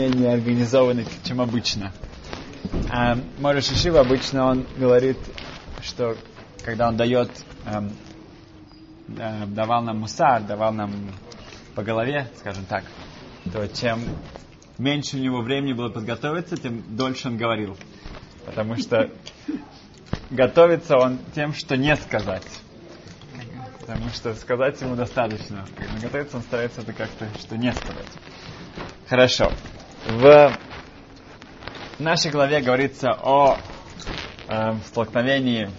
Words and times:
менее 0.00 0.32
организованный, 0.32 1.06
чем 1.24 1.40
обычно. 1.40 1.92
А 2.90 3.18
Мора 3.38 3.60
Шишива 3.60 4.00
обычно 4.00 4.46
он 4.46 4.66
говорит, 4.78 5.18
что 5.82 6.16
когда 6.64 6.88
он 6.88 6.96
дает, 6.96 7.30
эм, 7.66 7.92
э, 9.18 9.46
давал 9.46 9.82
нам 9.82 9.98
мусар, 9.98 10.42
давал 10.42 10.72
нам 10.72 10.92
по 11.74 11.82
голове, 11.82 12.28
скажем 12.38 12.64
так, 12.64 12.84
то 13.52 13.66
чем 13.68 14.00
меньше 14.78 15.16
у 15.16 15.20
него 15.20 15.42
времени 15.42 15.74
было 15.74 15.90
подготовиться, 15.90 16.56
тем 16.56 16.82
дольше 16.96 17.28
он 17.28 17.36
говорил. 17.36 17.76
Потому 18.46 18.76
что 18.76 19.10
готовится 20.30 20.96
он 20.96 21.18
тем, 21.34 21.52
что 21.52 21.76
не 21.76 21.94
сказать. 21.96 22.46
Потому 23.80 24.08
что 24.10 24.34
сказать 24.34 24.80
ему 24.80 24.96
достаточно. 24.96 25.66
Готовится, 26.00 26.38
он 26.38 26.42
старается 26.42 26.80
это 26.80 26.92
как-то, 26.92 27.28
что 27.38 27.58
не 27.58 27.72
сказать. 27.72 28.06
Хорошо. 29.08 29.52
В 30.06 30.56
нашей 31.98 32.30
главе 32.30 32.60
говорится 32.62 33.10
о 33.22 33.58
э, 34.48 34.72
столкновении 34.86 35.70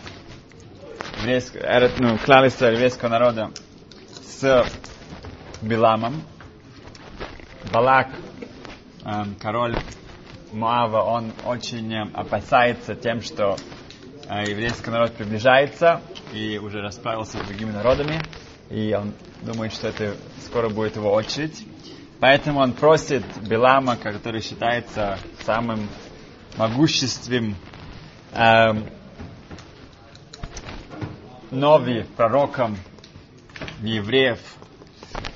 еврейского, 1.20 1.89
ну, 1.98 2.17
клавиства 2.20 2.67
еврейского 2.67 3.09
народа 3.09 3.49
с 4.21 4.65
Биламом. 5.62 6.21
Балак, 7.73 8.09
э, 9.05 9.23
король 9.39 9.76
Муава, 10.51 11.01
он 11.01 11.31
очень 11.45 11.91
э, 11.91 12.07
опасается 12.13 12.93
тем, 12.93 13.21
что 13.21 13.55
э, 14.29 14.43
еврейский 14.51 14.91
народ 14.91 15.13
приближается 15.13 15.99
и 16.31 16.59
уже 16.59 16.81
расправился 16.81 17.43
с 17.43 17.48
другими 17.48 17.71
народами, 17.71 18.21
и 18.70 18.93
он 18.93 19.13
думает, 19.41 19.73
что 19.73 19.88
это 19.88 20.15
скоро 20.45 20.70
будет 20.70 20.95
его 20.95 21.12
очередь. 21.12 21.65
Поэтому 22.21 22.59
он 22.59 22.73
просит 22.73 23.25
Белама, 23.41 23.98
который 23.98 24.41
считается 24.41 25.17
самым 25.43 25.89
могущественным 26.55 27.55
эм, 28.34 28.85
новым 31.49 32.05
пророком 32.15 32.77
евреев, 33.82 34.37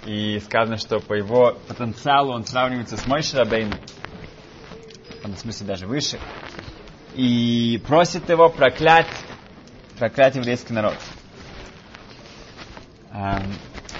и 0.05 0.39
сказано, 0.45 0.77
что 0.77 0.99
по 0.99 1.15
его 1.15 1.57
потенциалу 1.67 2.33
он 2.33 2.45
сравнивается 2.45 2.97
с 2.97 3.07
Мойши 3.07 3.35
Рабейном, 3.35 3.79
в 5.23 5.37
смысле 5.37 5.65
даже 5.65 5.87
выше, 5.87 6.19
и 7.15 7.81
просит 7.87 8.29
его 8.29 8.47
проклять, 8.47 9.09
проклять 9.97 10.35
еврейский 10.35 10.73
народ. 10.73 10.97
Эм, 13.11 13.55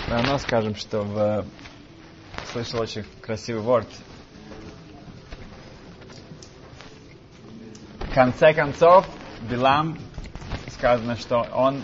равно 0.07 0.37
скажем, 0.37 0.75
что 0.75 1.01
в 1.01 1.45
слышал 2.55 2.79
очень 2.79 3.03
красивый 3.19 3.61
ворд. 3.61 3.87
В 7.99 8.13
конце 8.13 8.53
концов, 8.53 9.05
Билам 9.41 9.97
сказано, 10.69 11.17
что 11.17 11.41
он 11.51 11.83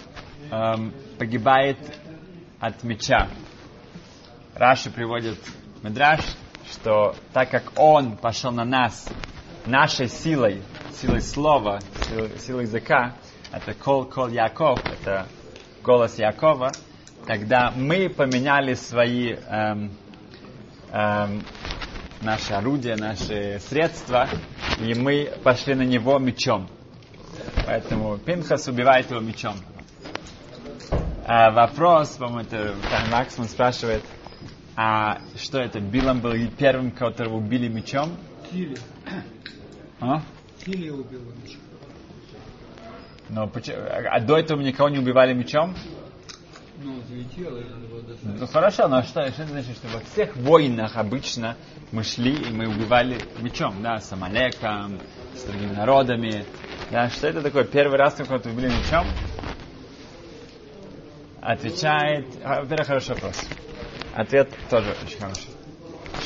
эм, 0.50 0.94
погибает 1.20 1.78
от 2.62 2.84
меча. 2.84 3.28
Раши 4.56 4.90
приводит 4.90 5.38
Медраш, 5.84 6.22
что 6.72 7.16
так 7.34 7.50
как 7.50 7.74
он 7.78 8.16
пошел 8.16 8.54
на 8.54 8.64
нас 8.64 9.10
нашей 9.66 10.08
силой, 10.08 10.62
силой 10.94 11.20
слова, 11.20 11.82
силой, 12.08 12.40
силой 12.40 12.64
языка, 12.64 13.18
это 13.52 13.74
кол 13.74 14.06
кол 14.06 14.30
Яков, 14.30 14.80
это 14.86 15.28
голос 15.84 16.18
Якова, 16.18 16.72
тогда 17.28 17.74
мы 17.76 18.08
поменяли 18.08 18.76
свои 18.76 19.34
эм, 19.34 19.92
наши 20.92 22.54
орудия, 22.54 22.96
наши 22.96 23.60
средства, 23.68 24.28
и 24.80 24.94
мы 24.94 25.32
пошли 25.44 25.76
на 25.76 25.84
него 25.84 26.20
мечом. 26.20 26.68
Поэтому 27.66 28.18
Пинхас 28.18 28.68
убивает 28.68 29.10
его 29.10 29.20
мечом. 29.20 29.56
А 31.26 31.52
вопрос, 31.52 32.10
по-моему, 32.18 32.42
это 32.42 32.76
Максимум 33.12 33.48
спрашивает, 33.48 34.04
а 34.76 35.20
что 35.38 35.60
это, 35.60 35.80
Билам 35.80 36.20
был 36.20 36.34
первым, 36.58 36.92
которого 36.92 37.38
убили 37.38 37.68
мечом? 37.68 38.18
Кили. 38.50 38.78
А? 40.00 40.22
Кили 40.64 40.90
убил 40.90 41.22
мечом. 41.42 41.62
Но, 43.30 43.50
а 44.10 44.20
до 44.20 44.38
этого 44.38 44.60
никого 44.62 44.90
не 44.90 45.00
убивали 45.00 45.34
мечом? 45.34 45.76
Ну, 46.84 47.00
взлетело, 47.02 47.60
и 47.60 47.64
надо 47.70 47.88
было 47.88 48.02
достать. 48.02 48.40
Ну 48.40 48.48
хорошо, 48.48 48.88
но 48.88 49.04
что, 49.04 49.28
что 49.32 49.44
это 49.44 49.52
значит, 49.52 49.76
что 49.76 49.88
во 49.90 50.00
всех 50.00 50.36
войнах 50.36 50.98
обычно 50.98 51.56
мы 51.92 52.04
шли 52.04 52.34
и 52.34 52.52
мы 52.52 52.68
убивали 52.68 53.20
мечом, 53.40 53.84
да, 53.84 54.00
с 54.00 54.12
Амалеком, 54.12 55.00
с 55.36 55.44
другими 55.44 55.74
народами. 55.74 56.44
Да, 56.90 57.10
что 57.10 57.28
это 57.28 57.44
такое? 57.44 57.66
Первый 57.66 58.00
раз, 58.00 58.16
как 58.16 58.30
вот 58.30 58.48
убили 58.48 58.70
мечом? 58.70 59.06
Отвечает, 61.40 62.28
а, 62.44 62.62
во-первых, 62.62 62.88
хороший 62.88 63.14
вопрос. 63.14 63.48
Ответ 64.16 64.50
тоже 64.70 64.96
очень 65.04 65.20
хороший. 65.20 65.50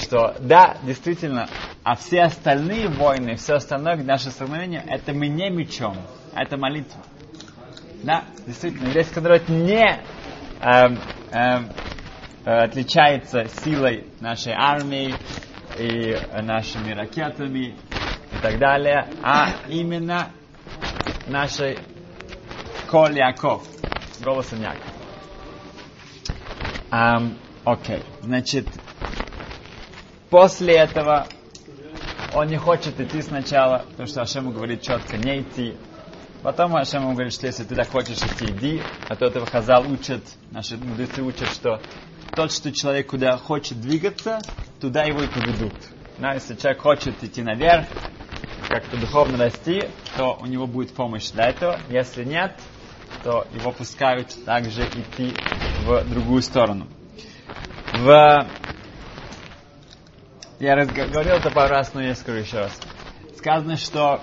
Что 0.02 0.36
да, 0.40 0.78
действительно, 0.84 1.50
а 1.84 1.96
все 1.96 2.22
остальные 2.22 2.88
войны, 2.88 3.36
все 3.36 3.56
остальное 3.56 3.98
наше 3.98 4.32
столкновение, 4.32 4.84
это 4.88 5.12
мы 5.14 5.28
не 5.28 5.50
мечом, 5.50 5.98
а 6.34 6.44
это 6.44 6.56
молитва. 6.56 7.02
Да, 8.04 8.24
действительно, 8.46 8.88
еврейский 8.88 9.20
народ 9.20 9.50
не 9.50 10.00
эм, 10.66 11.00
эм, 11.32 11.70
отличается 12.44 13.48
силой 13.48 14.06
нашей 14.20 14.54
армии 14.54 15.16
и 15.78 16.16
нашими 16.42 16.92
ракетами 16.92 17.76
и 18.32 18.38
так 18.42 18.58
далее, 18.60 19.08
а 19.24 19.56
именно 19.70 20.30
нашей 21.28 21.80
Коль 22.90 23.18
Яков, 23.18 23.64
голосом 24.24 24.62
Яков. 24.62 24.94
Um, 26.92 27.36
Окей, 27.66 28.04
значит, 28.22 28.68
после 30.30 30.76
этого 30.76 31.28
он 32.32 32.48
не 32.48 32.58
хочет 32.58 33.00
идти 33.00 33.24
сначала, 33.24 33.86
потому 33.90 34.08
что 34.08 34.22
Ашему 34.22 34.52
говорит 34.52 34.84
четко 34.84 35.18
не 35.18 35.42
идти. 35.42 35.76
Потом 36.46 36.76
Ашем 36.76 37.02
ему 37.02 37.14
говорит, 37.14 37.34
что 37.34 37.48
если 37.48 37.64
ты 37.64 37.74
так 37.74 37.90
хочешь 37.90 38.20
идти, 38.20 38.46
иди. 38.46 38.84
А 39.10 39.16
то 39.16 39.26
этого 39.26 39.48
Хазал 39.48 39.92
учат, 39.92 40.22
наши 40.52 40.78
мудрецы 40.78 41.24
учат, 41.24 41.48
что 41.48 41.82
тот, 42.36 42.52
что 42.52 42.72
человек 42.72 43.08
куда 43.08 43.36
хочет 43.38 43.82
двигаться, 43.82 44.38
туда 44.80 45.06
его 45.06 45.24
и 45.24 45.28
поведут. 45.28 45.74
Да, 46.20 46.36
если 46.36 46.54
человек 46.54 46.84
хочет 46.84 47.24
идти 47.24 47.42
наверх, 47.42 47.88
как-то 48.70 48.96
духовно 48.96 49.40
расти, 49.40 49.90
то 50.18 50.38
у 50.40 50.46
него 50.46 50.68
будет 50.68 50.94
помощь 50.94 51.32
для 51.32 51.50
этого. 51.50 51.80
Если 51.90 52.24
нет, 52.24 52.54
то 53.24 53.48
его 53.52 53.72
пускают 53.72 54.28
также 54.46 54.84
идти 54.84 55.34
в 55.84 56.08
другую 56.08 56.44
сторону. 56.44 56.88
В... 57.94 58.48
Я 60.60 60.76
раз 60.76 60.90
говорил 60.90 61.38
это 61.38 61.50
пару 61.50 61.74
раз, 61.74 61.96
но 61.96 62.04
я 62.04 62.14
скажу 62.14 62.38
еще 62.38 62.60
раз. 62.60 62.80
Сказано, 63.36 63.78
что 63.78 64.22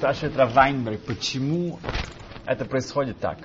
спрашивает 0.00 0.34
Рав 0.38 0.54
Вайнберг, 0.54 1.00
почему 1.02 1.78
это 2.46 2.64
происходит 2.64 3.20
так. 3.20 3.36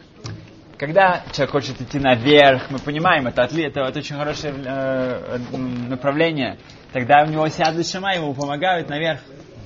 Когда 0.78 1.22
человек 1.34 1.52
хочет 1.52 1.82
идти 1.82 2.00
наверх, 2.00 2.72
мы 2.72 2.80
понимаем, 2.80 3.28
это, 3.28 3.44
отли, 3.44 3.66
это, 3.66 3.82
это 3.82 4.00
очень 4.00 4.16
хорошее 4.16 4.54
э, 4.66 5.38
направление, 5.90 6.58
тогда 6.94 7.24
у 7.24 7.30
него 7.30 7.46
сяды 7.50 7.84
шама, 7.84 8.16
ему 8.16 8.34
помогают 8.34 8.88
наверх. 8.88 9.20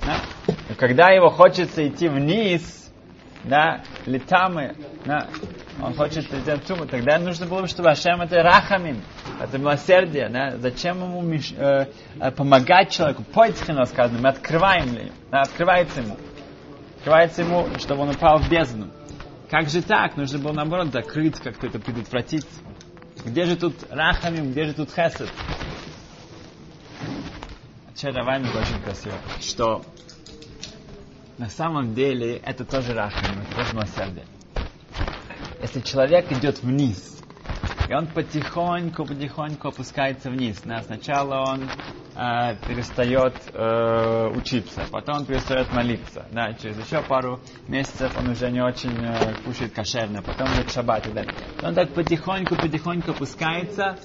Да? 0.04 0.16
Но 0.48 0.76
когда 0.76 1.10
его 1.10 1.30
хочется 1.30 1.88
идти 1.88 2.08
вниз, 2.08 2.92
да, 3.44 3.84
летамы, 4.08 4.76
да, 5.06 5.28
он 5.80 5.94
хочет 5.94 6.26
идти 6.34 6.50
отсюда, 6.50 6.88
тогда 6.88 7.20
нужно 7.20 7.46
было 7.46 7.62
бы, 7.62 7.68
чтобы 7.68 7.92
Ашем 7.92 8.22
это 8.22 8.42
рахамим, 8.42 9.04
это 9.40 9.60
милосердие, 9.60 10.28
да? 10.30 10.58
зачем 10.58 11.04
ему 11.04 11.22
меш... 11.22 11.54
э, 11.56 11.86
э, 12.20 12.32
помогать 12.32 12.90
человеку, 12.90 13.24
поицхино 13.24 13.86
сказано, 13.86 14.20
мы 14.20 14.30
открываем 14.30 15.12
да, 15.30 15.42
открывается 15.42 16.02
ему, 16.02 16.18
открывается 17.10 17.42
ему, 17.42 17.68
чтобы 17.80 18.04
он 18.04 18.10
упал 18.10 18.38
в 18.38 18.50
бездну. 18.50 18.88
Как 19.50 19.68
же 19.68 19.82
так? 19.82 20.16
Нужно 20.16 20.38
было 20.38 20.54
наоборот 20.54 20.92
закрыть, 20.92 21.40
как-то 21.40 21.66
это 21.66 21.80
предотвратить. 21.80 22.46
Где 23.26 23.46
же 23.46 23.56
тут 23.56 23.74
рахамим, 23.90 24.52
где 24.52 24.66
же 24.66 24.74
тут 24.74 24.90
хесед? 24.92 25.28
Вчера 27.96 28.24
Вайми 28.24 28.48
очень 28.50 28.80
красиво, 28.84 29.16
что 29.42 29.82
на 31.40 31.50
самом 31.50 31.96
деле 31.96 32.38
это 32.38 32.64
тоже 32.64 32.94
рахамим, 32.94 33.42
это 33.42 33.56
тоже 33.56 33.74
милосердие. 33.74 34.26
Если 35.62 35.82
человек 35.82 36.32
идет 36.32 36.62
вниз, 36.62 37.18
и 37.90 37.94
он 37.94 38.06
потихоньку, 38.06 39.04
потихоньку 39.04 39.70
опускается 39.70 40.30
вниз. 40.30 40.62
Да, 40.64 40.84
сначала 40.84 41.44
он 41.52 41.68
э, 42.20 42.56
перестает 42.68 43.34
э, 43.54 44.28
учиться, 44.36 44.86
потом 44.92 45.20
он 45.20 45.26
перестает 45.26 45.72
молиться. 45.72 46.26
Да, 46.32 46.54
через 46.54 46.78
еще 46.86 47.02
пару 47.02 47.40
месяцев 47.68 48.12
он 48.18 48.30
уже 48.30 48.52
не 48.52 48.62
очень 48.62 48.96
э, 49.00 49.36
кушает 49.46 49.74
кошерно, 49.74 50.22
потом 50.22 50.48
идет 50.54 50.72
шаббат 50.72 51.08
и 51.08 51.12
далее. 51.12 51.34
Он 51.64 51.74
так 51.74 51.94
потихоньку, 51.94 52.56
потихоньку 52.56 53.12
опускается, 53.12 53.98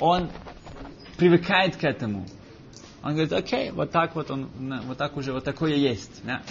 он 0.00 0.30
привыкает 1.16 1.76
к 1.76 1.84
этому. 1.84 2.26
Он 3.02 3.12
говорит, 3.12 3.32
окей, 3.32 3.70
вот 3.70 3.90
так 3.90 4.14
вот 4.14 4.30
он, 4.30 4.48
вот 4.86 4.98
так 4.98 5.16
уже, 5.16 5.32
вот 5.32 5.44
такое 5.44 5.74
есть. 5.74 6.24
Да. 6.24 6.42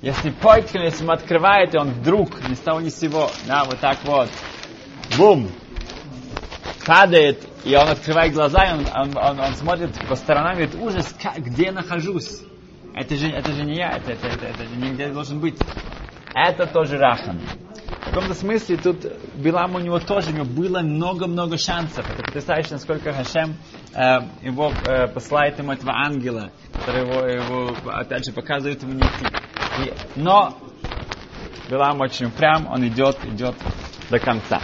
Если 0.00 0.30
Пойткин, 0.30 0.82
если 0.82 1.04
он 1.04 1.12
открывает, 1.12 1.74
и 1.74 1.78
он 1.78 1.90
вдруг, 1.90 2.48
ни 2.48 2.54
с 2.54 2.58
того 2.58 2.80
ни 2.80 2.88
с 2.88 2.98
сего, 2.98 3.30
да, 3.46 3.64
вот 3.64 3.78
так 3.78 3.98
вот, 4.04 4.28
бум, 5.16 5.48
падает, 6.84 7.46
и 7.64 7.74
он 7.76 7.88
открывает 7.90 8.32
глаза, 8.32 8.64
и 8.64 8.72
он, 8.74 8.86
он, 8.88 9.16
он- 9.16 9.40
он 9.40 9.54
смотрит 9.54 9.90
по 10.08 10.16
сторонам, 10.16 10.54
говорит, 10.56 10.74
ужас, 10.74 11.14
как- 11.20 11.38
где 11.38 11.64
я 11.66 11.72
нахожусь? 11.72 12.40
Это 12.94 13.16
же, 13.16 13.28
это 13.28 13.52
же 13.52 13.64
не 13.64 13.76
я, 13.76 13.96
это, 13.96 14.12
это, 14.12 14.28
это, 14.28 14.46
это 14.46 14.64
же 14.66 14.76
не 14.76 15.12
должен 15.12 15.40
быть. 15.40 15.58
Это 16.34 16.66
тоже 16.66 16.98
Рахан. 16.98 17.38
В 18.00 18.04
каком-то 18.14 18.34
смысле 18.34 18.76
тут 18.76 19.06
Билам 19.36 19.74
у 19.74 19.78
него 19.78 19.98
тоже 19.98 20.30
у 20.30 20.34
него 20.34 20.44
было 20.44 20.80
много-много 20.80 21.56
шансов. 21.56 22.04
Это 22.10 22.22
потрясающе, 22.22 22.72
насколько 22.72 23.12
Хашем 23.12 23.54
э, 23.94 24.18
его 24.42 24.70
э, 24.84 25.06
посылает 25.08 25.58
ему 25.58 25.72
этого 25.72 25.92
ангела, 25.94 26.50
который 26.74 27.00
его, 27.08 27.24
его 27.26 27.90
опять 27.90 28.26
же 28.26 28.32
показывает 28.32 28.82
ему 28.82 28.92
не. 28.94 29.02
И- 29.86 29.94
но 30.16 30.58
Билам 31.70 32.00
очень 32.00 32.26
упрям, 32.26 32.66
он 32.70 32.86
идет, 32.86 33.16
идет 33.24 33.54
до 34.10 34.18
конца. 34.18 34.60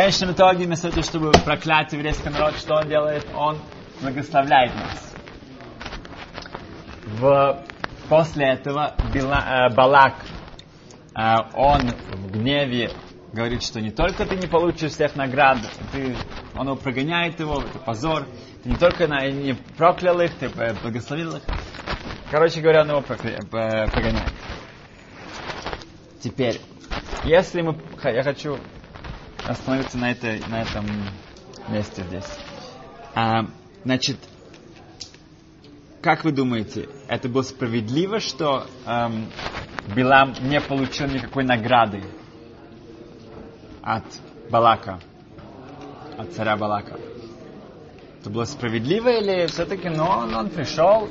Конечном 0.00 0.32
итоге, 0.32 0.64
вместо 0.64 0.88
того, 0.88 1.02
чтобы 1.02 1.30
проклять 1.44 1.92
еврейский 1.92 2.30
народ, 2.30 2.56
что 2.56 2.76
он 2.76 2.88
делает? 2.88 3.22
Он 3.34 3.58
благословляет 4.00 4.74
нас. 4.74 5.14
В, 7.04 7.62
после 8.08 8.46
этого 8.46 8.94
Била- 9.12 9.68
э, 9.68 9.74
Балак, 9.74 10.14
э, 11.14 11.36
он 11.54 11.90
в 12.08 12.32
гневе 12.32 12.88
говорит, 13.34 13.62
что 13.62 13.82
не 13.82 13.90
только 13.90 14.24
ты 14.24 14.36
не 14.36 14.46
получишь 14.46 14.92
всех 14.92 15.16
наград, 15.16 15.58
ты, 15.92 16.16
он 16.56 16.78
прогоняет 16.78 17.38
его, 17.38 17.60
это 17.60 17.78
позор, 17.80 18.24
ты 18.62 18.70
не 18.70 18.76
только 18.76 19.06
на- 19.06 19.28
не 19.30 19.52
проклял 19.52 20.18
их, 20.22 20.34
ты 20.38 20.46
э, 20.46 20.72
благословил 20.82 21.36
их. 21.36 21.42
Короче 22.30 22.62
говоря, 22.62 22.84
он 22.84 22.88
его 22.88 23.00
э, 23.00 23.86
прогоняет. 23.86 24.32
Теперь, 26.22 26.58
если 27.22 27.60
мы, 27.60 27.76
я 28.02 28.22
хочу 28.22 28.56
остановиться 29.50 29.98
на, 29.98 30.12
этой, 30.12 30.40
на 30.48 30.62
этом 30.62 30.86
месте 31.68 32.02
здесь. 32.04 32.24
А, 33.14 33.46
значит, 33.84 34.16
как 36.00 36.24
вы 36.24 36.32
думаете, 36.32 36.88
это 37.08 37.28
было 37.28 37.42
справедливо, 37.42 38.20
что 38.20 38.66
эм, 38.86 39.26
Билам 39.94 40.34
не 40.40 40.60
получил 40.60 41.08
никакой 41.08 41.44
награды 41.44 42.02
от 43.82 44.04
Балака, 44.50 45.00
от 46.16 46.32
царя 46.32 46.56
Балака? 46.56 46.98
Это 48.20 48.30
было 48.30 48.44
справедливо 48.44 49.08
или 49.08 49.46
все-таки, 49.46 49.88
ну, 49.88 50.04
он, 50.04 50.34
он 50.34 50.50
пришел, 50.50 51.08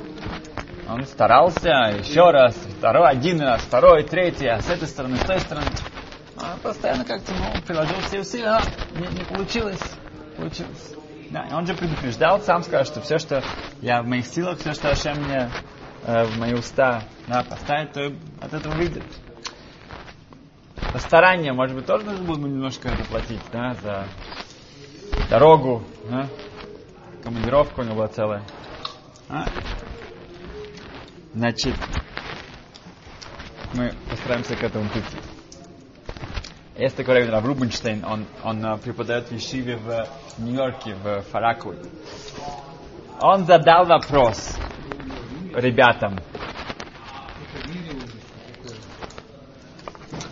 он 0.88 1.04
старался 1.04 1.68
еще 1.98 2.30
раз, 2.30 2.54
второй, 2.78 3.10
один 3.10 3.40
раз, 3.40 3.60
второй, 3.62 4.04
третий, 4.04 4.46
а 4.46 4.60
с 4.60 4.70
этой 4.70 4.88
стороны, 4.88 5.16
с 5.16 5.24
той 5.24 5.40
стороны. 5.40 5.66
Постоянно 6.62 7.04
как-то, 7.04 7.32
ну, 7.32 7.62
приложил 7.66 7.96
все 8.00 8.20
усилия, 8.20 8.60
но 8.94 9.00
не, 9.00 9.18
не 9.18 9.24
получилось. 9.24 9.80
Получилось. 10.36 10.94
Да, 11.30 11.46
и 11.48 11.52
он 11.52 11.66
же 11.66 11.74
предупреждал, 11.74 12.40
сам 12.40 12.62
сказал, 12.62 12.84
что 12.84 13.00
все, 13.00 13.18
что 13.18 13.42
я 13.80 14.02
в 14.02 14.06
моих 14.06 14.26
силах, 14.26 14.58
все, 14.58 14.72
что 14.72 14.90
Ашем 14.90 15.22
мне 15.22 15.50
э, 16.04 16.24
в 16.24 16.38
мои 16.38 16.54
уста 16.54 17.04
да, 17.28 17.44
поставит, 17.44 17.92
то 17.92 18.12
от 18.40 18.52
этого 18.52 18.74
выйдет. 18.74 19.04
Постарание, 20.92 21.52
может 21.52 21.76
быть, 21.76 21.86
тоже 21.86 22.04
нужно 22.04 22.24
бы 22.24 22.36
немножко 22.36 22.88
заплатить, 22.96 23.40
да, 23.52 23.74
за 23.74 24.06
дорогу, 25.28 25.84
да? 26.10 26.28
командировка 27.22 27.80
у 27.80 27.82
него 27.84 27.94
была 27.96 28.08
целая. 28.08 28.42
А? 29.28 29.46
Значит, 31.32 31.76
мы 33.74 33.94
постараемся 34.10 34.56
к 34.56 34.62
этому 34.64 34.88
прийти. 34.88 35.16
Такой 36.88 37.14
раввин 37.14 37.30
Рав 37.30 37.44
Рубинштейн, 37.44 38.04
он, 38.06 38.24
он 38.42 38.64
э, 38.64 38.78
преподает 38.78 39.28
в 39.28 39.32
Ешиве 39.32 39.76
в 39.76 40.06
Нью-Йорке, 40.38 40.94
в 40.94 41.22
Фаракуе. 41.30 41.76
Он 43.20 43.44
задал 43.44 43.84
вопрос 43.84 44.56
ребятам. 45.54 46.18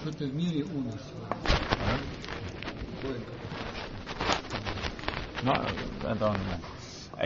Что-то 0.00 0.24
в 0.24 0.34
мире. 0.34 0.64
Такое. 3.02 3.20
Ну, 5.42 5.52
это 6.08 6.26
он. 6.26 6.36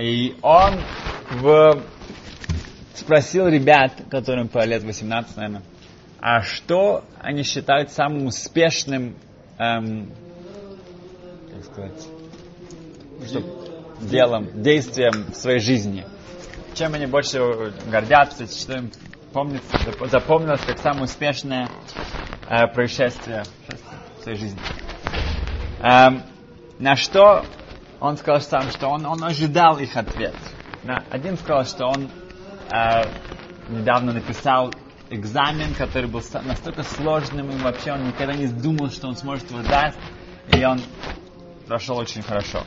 И 0.00 0.36
он 0.42 0.80
в... 1.30 1.82
спросил 2.94 3.46
ребят, 3.46 3.92
которым 4.10 4.48
по 4.48 4.64
лет 4.64 4.82
18, 4.82 5.36
наверное, 5.36 5.62
а 6.22 6.40
что 6.40 7.02
они 7.18 7.42
считают 7.42 7.90
самым 7.90 8.26
успешным, 8.26 9.16
эм, 9.58 10.08
как 11.52 11.64
сказать, 11.64 12.08
что, 13.26 13.42
делом, 14.00 14.62
действием 14.62 15.24
в 15.32 15.34
своей 15.34 15.58
жизни? 15.58 16.06
Чем 16.74 16.94
они 16.94 17.06
больше 17.06 17.74
гордятся, 17.90 18.46
что 18.46 18.76
им 18.76 18.92
помнится, 19.32 19.66
зап- 19.78 20.08
запомнилось 20.08 20.60
как 20.64 20.78
самое 20.78 21.04
успешное 21.04 21.68
э, 22.48 22.68
происшествие 22.68 23.42
в 24.20 24.22
своей 24.22 24.38
жизни? 24.38 24.60
Эм, 25.80 26.22
на 26.78 26.94
что 26.94 27.44
он 27.98 28.16
сказал 28.16 28.40
сам, 28.40 28.70
что 28.70 28.86
он, 28.86 29.06
он 29.06 29.24
ожидал 29.24 29.78
их 29.78 29.96
ответ. 29.96 30.34
Да, 30.84 31.02
Один 31.10 31.36
сказал, 31.36 31.64
что 31.64 31.86
он 31.86 32.08
э, 32.70 33.08
недавно 33.68 34.12
написал 34.12 34.72
экзамен, 35.14 35.74
который 35.74 36.08
был 36.08 36.22
настолько 36.44 36.82
сложным, 36.82 37.50
и 37.50 37.56
вообще 37.58 37.92
он 37.92 38.06
никогда 38.06 38.32
не 38.32 38.46
думал, 38.46 38.90
что 38.90 39.08
он 39.08 39.16
сможет 39.16 39.50
его 39.50 39.62
сдать, 39.62 39.94
и 40.52 40.64
он 40.64 40.80
прошел 41.66 41.98
очень 41.98 42.22
хорошо. 42.22 42.64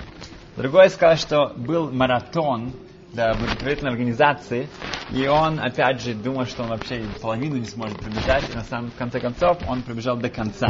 Другой 0.56 0.90
сказал, 0.90 1.18
что 1.18 1.54
был 1.56 1.92
маратон 1.92 2.74
для 3.12 3.34
благотворительной 3.34 3.92
организации, 3.92 4.70
и 5.12 5.28
он, 5.28 5.60
опять 5.60 6.02
же, 6.02 6.14
думал, 6.14 6.46
что 6.46 6.64
он 6.64 6.70
вообще 6.70 7.04
половину 7.22 7.58
не 7.58 7.66
сможет 7.66 8.00
пробежать, 8.00 8.50
и 8.52 8.56
на 8.56 8.64
самом 8.64 8.92
в 8.92 8.96
конце 8.96 9.20
концов 9.20 9.58
он 9.68 9.82
пробежал 9.82 10.18
до 10.18 10.30
конца. 10.30 10.68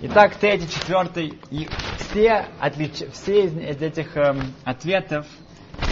Итак, 0.00 0.36
третий, 0.36 0.68
четвертый, 0.68 1.38
и 1.50 1.68
все, 1.98 2.46
отлич... 2.60 3.02
все 3.12 3.46
из 3.46 3.82
этих 3.82 4.16
эм, 4.16 4.54
ответов, 4.64 5.26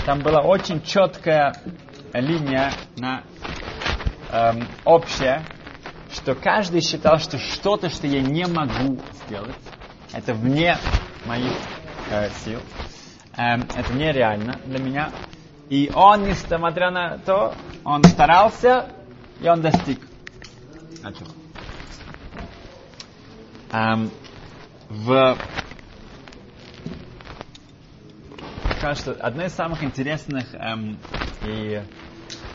там 0.04 0.20
была 0.20 0.42
очень 0.42 0.80
четкая 0.82 1.54
линия 2.12 2.72
на 2.96 3.24
эм, 4.36 4.68
общая, 4.84 5.46
что 6.10 6.34
каждый 6.34 6.80
считал, 6.80 7.18
что 7.18 7.38
что-то, 7.38 7.88
что 7.88 8.06
я 8.06 8.20
не 8.20 8.46
могу 8.46 8.96
сделать, 9.12 9.56
это 10.12 10.34
вне 10.34 10.76
моих 11.24 11.52
э, 12.10 12.30
сил, 12.30 12.62
Эм, 13.36 13.66
это 13.76 13.92
нереально 13.92 14.60
для 14.64 14.78
меня. 14.78 15.12
И 15.68 15.90
он, 15.94 16.24
несмотря 16.24 16.90
на 16.90 17.18
то, 17.18 17.54
он 17.84 18.02
старался, 18.04 18.86
и 19.38 19.46
он 19.46 19.60
достиг. 19.60 20.00
Эм, 23.72 24.10
в 24.88 25.38
кажется, 28.80 29.12
одно 29.20 29.44
из 29.44 29.52
самых 29.52 29.82
интересных 29.82 30.54
эм, 30.54 30.98
и 31.42 31.82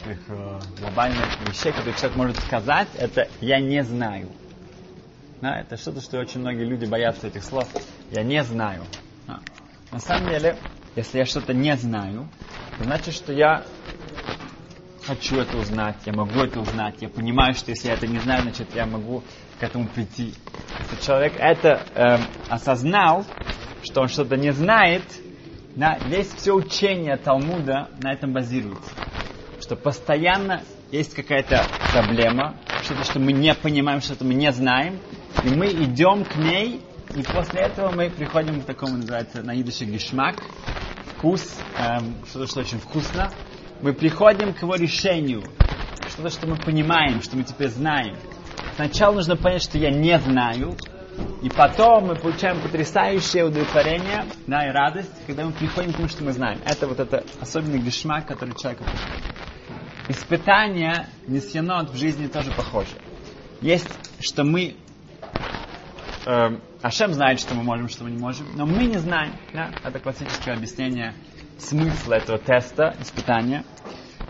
таких, 0.03 0.19
э, 0.29 0.59
глобальных 0.79 1.25
вещей, 1.47 1.71
которые 1.71 1.95
человек 1.95 2.17
может 2.17 2.37
сказать, 2.39 2.87
это 2.97 3.27
«я 3.39 3.59
не 3.59 3.83
знаю». 3.83 4.29
Да, 5.41 5.59
это 5.59 5.77
что-то, 5.77 6.01
что 6.01 6.19
очень 6.19 6.39
многие 6.39 6.65
люди 6.65 6.85
боятся 6.85 7.27
этих 7.27 7.43
слов. 7.43 7.67
«Я 8.11 8.23
не 8.23 8.43
знаю». 8.43 8.83
Да. 9.27 9.39
На 9.91 9.99
самом 9.99 10.29
деле, 10.29 10.57
если 10.95 11.19
я 11.19 11.25
что-то 11.25 11.53
не 11.53 11.75
знаю, 11.77 12.27
значит, 12.79 13.13
что 13.13 13.33
я 13.33 13.63
хочу 15.05 15.37
это 15.37 15.57
узнать, 15.57 15.97
я 16.05 16.13
могу 16.13 16.39
это 16.39 16.59
узнать, 16.59 16.95
я 17.01 17.09
понимаю, 17.09 17.53
что 17.53 17.71
если 17.71 17.87
я 17.87 17.95
это 17.95 18.07
не 18.07 18.19
знаю, 18.19 18.43
значит, 18.43 18.67
я 18.75 18.85
могу 18.85 19.23
к 19.59 19.63
этому 19.63 19.87
прийти. 19.87 20.33
Если 20.79 21.05
человек 21.05 21.33
это 21.37 21.81
эм, 21.95 22.21
осознал, 22.49 23.25
что 23.83 24.01
он 24.01 24.07
что-то 24.07 24.37
не 24.37 24.51
знает, 24.51 25.03
да, 25.75 25.97
весь 26.07 26.31
все 26.33 26.53
учение 26.53 27.17
Талмуда 27.17 27.89
на 28.01 28.11
этом 28.13 28.33
базируется. 28.33 28.91
Что 29.71 29.77
постоянно 29.77 30.63
есть 30.91 31.13
какая-то 31.13 31.65
проблема, 31.93 32.57
что-то, 32.83 33.05
что 33.05 33.19
мы 33.19 33.31
не 33.31 33.53
понимаем, 33.53 34.01
что-то 34.01 34.25
мы 34.25 34.33
не 34.33 34.51
знаем, 34.51 34.99
и 35.45 35.47
мы 35.47 35.67
идем 35.67 36.25
к 36.25 36.35
ней, 36.35 36.81
и 37.15 37.23
после 37.23 37.61
этого 37.61 37.89
мы 37.89 38.09
приходим 38.09 38.61
к 38.61 38.65
такому, 38.65 38.97
называется, 38.97 39.41
на 39.43 39.55
идыше 39.55 39.85
гешмак, 39.85 40.43
вкус, 41.15 41.57
эм, 41.77 42.15
что-то, 42.27 42.47
что 42.47 42.59
очень 42.59 42.79
вкусно. 42.79 43.31
Мы 43.81 43.93
приходим 43.93 44.53
к 44.53 44.61
его 44.61 44.75
решению, 44.75 45.41
что-то, 46.09 46.31
что 46.31 46.47
мы 46.47 46.57
понимаем, 46.57 47.21
что 47.21 47.37
мы 47.37 47.43
теперь 47.43 47.69
знаем. 47.69 48.17
Сначала 48.75 49.15
нужно 49.15 49.37
понять, 49.37 49.63
что 49.63 49.77
я 49.77 49.89
не 49.89 50.19
знаю, 50.19 50.75
И 51.43 51.49
потом 51.49 52.07
мы 52.07 52.15
получаем 52.15 52.59
потрясающее 52.61 53.45
удовлетворение, 53.45 54.25
да, 54.47 54.67
и 54.67 54.71
радость, 54.71 55.11
когда 55.27 55.45
мы 55.45 55.51
приходим 55.51 55.93
к 55.93 55.95
тому, 55.95 56.07
что 56.07 56.23
мы 56.23 56.31
знаем. 56.31 56.59
Это 56.65 56.87
вот 56.87 56.99
это 56.99 57.23
особенный 57.39 57.79
гешмак, 57.79 58.27
который 58.27 58.55
человек 58.55 58.81
Испытания, 60.07 61.07
несъенот 61.27 61.91
в 61.91 61.95
жизни 61.95 62.27
тоже 62.27 62.51
похожи. 62.51 62.95
Есть, 63.61 63.89
что 64.19 64.43
мы 64.43 64.75
э, 66.25 66.49
Ашем 66.81 67.13
знает, 67.13 67.39
что 67.39 67.53
мы 67.53 67.63
можем, 67.63 67.89
что 67.89 68.03
мы 68.03 68.11
не 68.11 68.17
можем, 68.17 68.47
но 68.55 68.65
мы 68.65 68.85
не 68.85 68.97
знаем. 68.97 69.33
Да? 69.53 69.71
Это 69.83 69.99
классическое 69.99 70.55
объяснение 70.55 71.13
смысла 71.59 72.15
этого 72.15 72.39
теста, 72.39 72.95
испытания. 72.99 73.63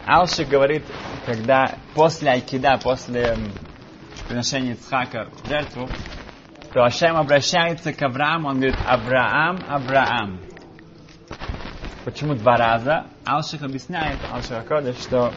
Алши 0.05 0.43
говорит, 0.43 0.83
когда 1.25 1.75
после 1.93 2.31
Айкида, 2.31 2.79
после 2.83 3.37
приношения 4.27 4.73
Ицхака 4.73 5.29
в 5.43 5.47
жертву, 5.47 5.87
то 6.73 6.83
Ашем 6.83 7.15
обращается 7.15 7.93
к 7.93 8.01
Аврааму, 8.01 8.49
он 8.49 8.55
говорит, 8.55 8.77
Авраам, 8.85 9.59
Авраам. 9.67 10.39
Почему 12.03 12.33
два 12.35 12.57
раза? 12.57 13.05
Алших 13.25 13.61
объясняет, 13.61 14.17
Алших 14.31 14.59
Акодыш, 14.59 14.97
что 14.97 15.31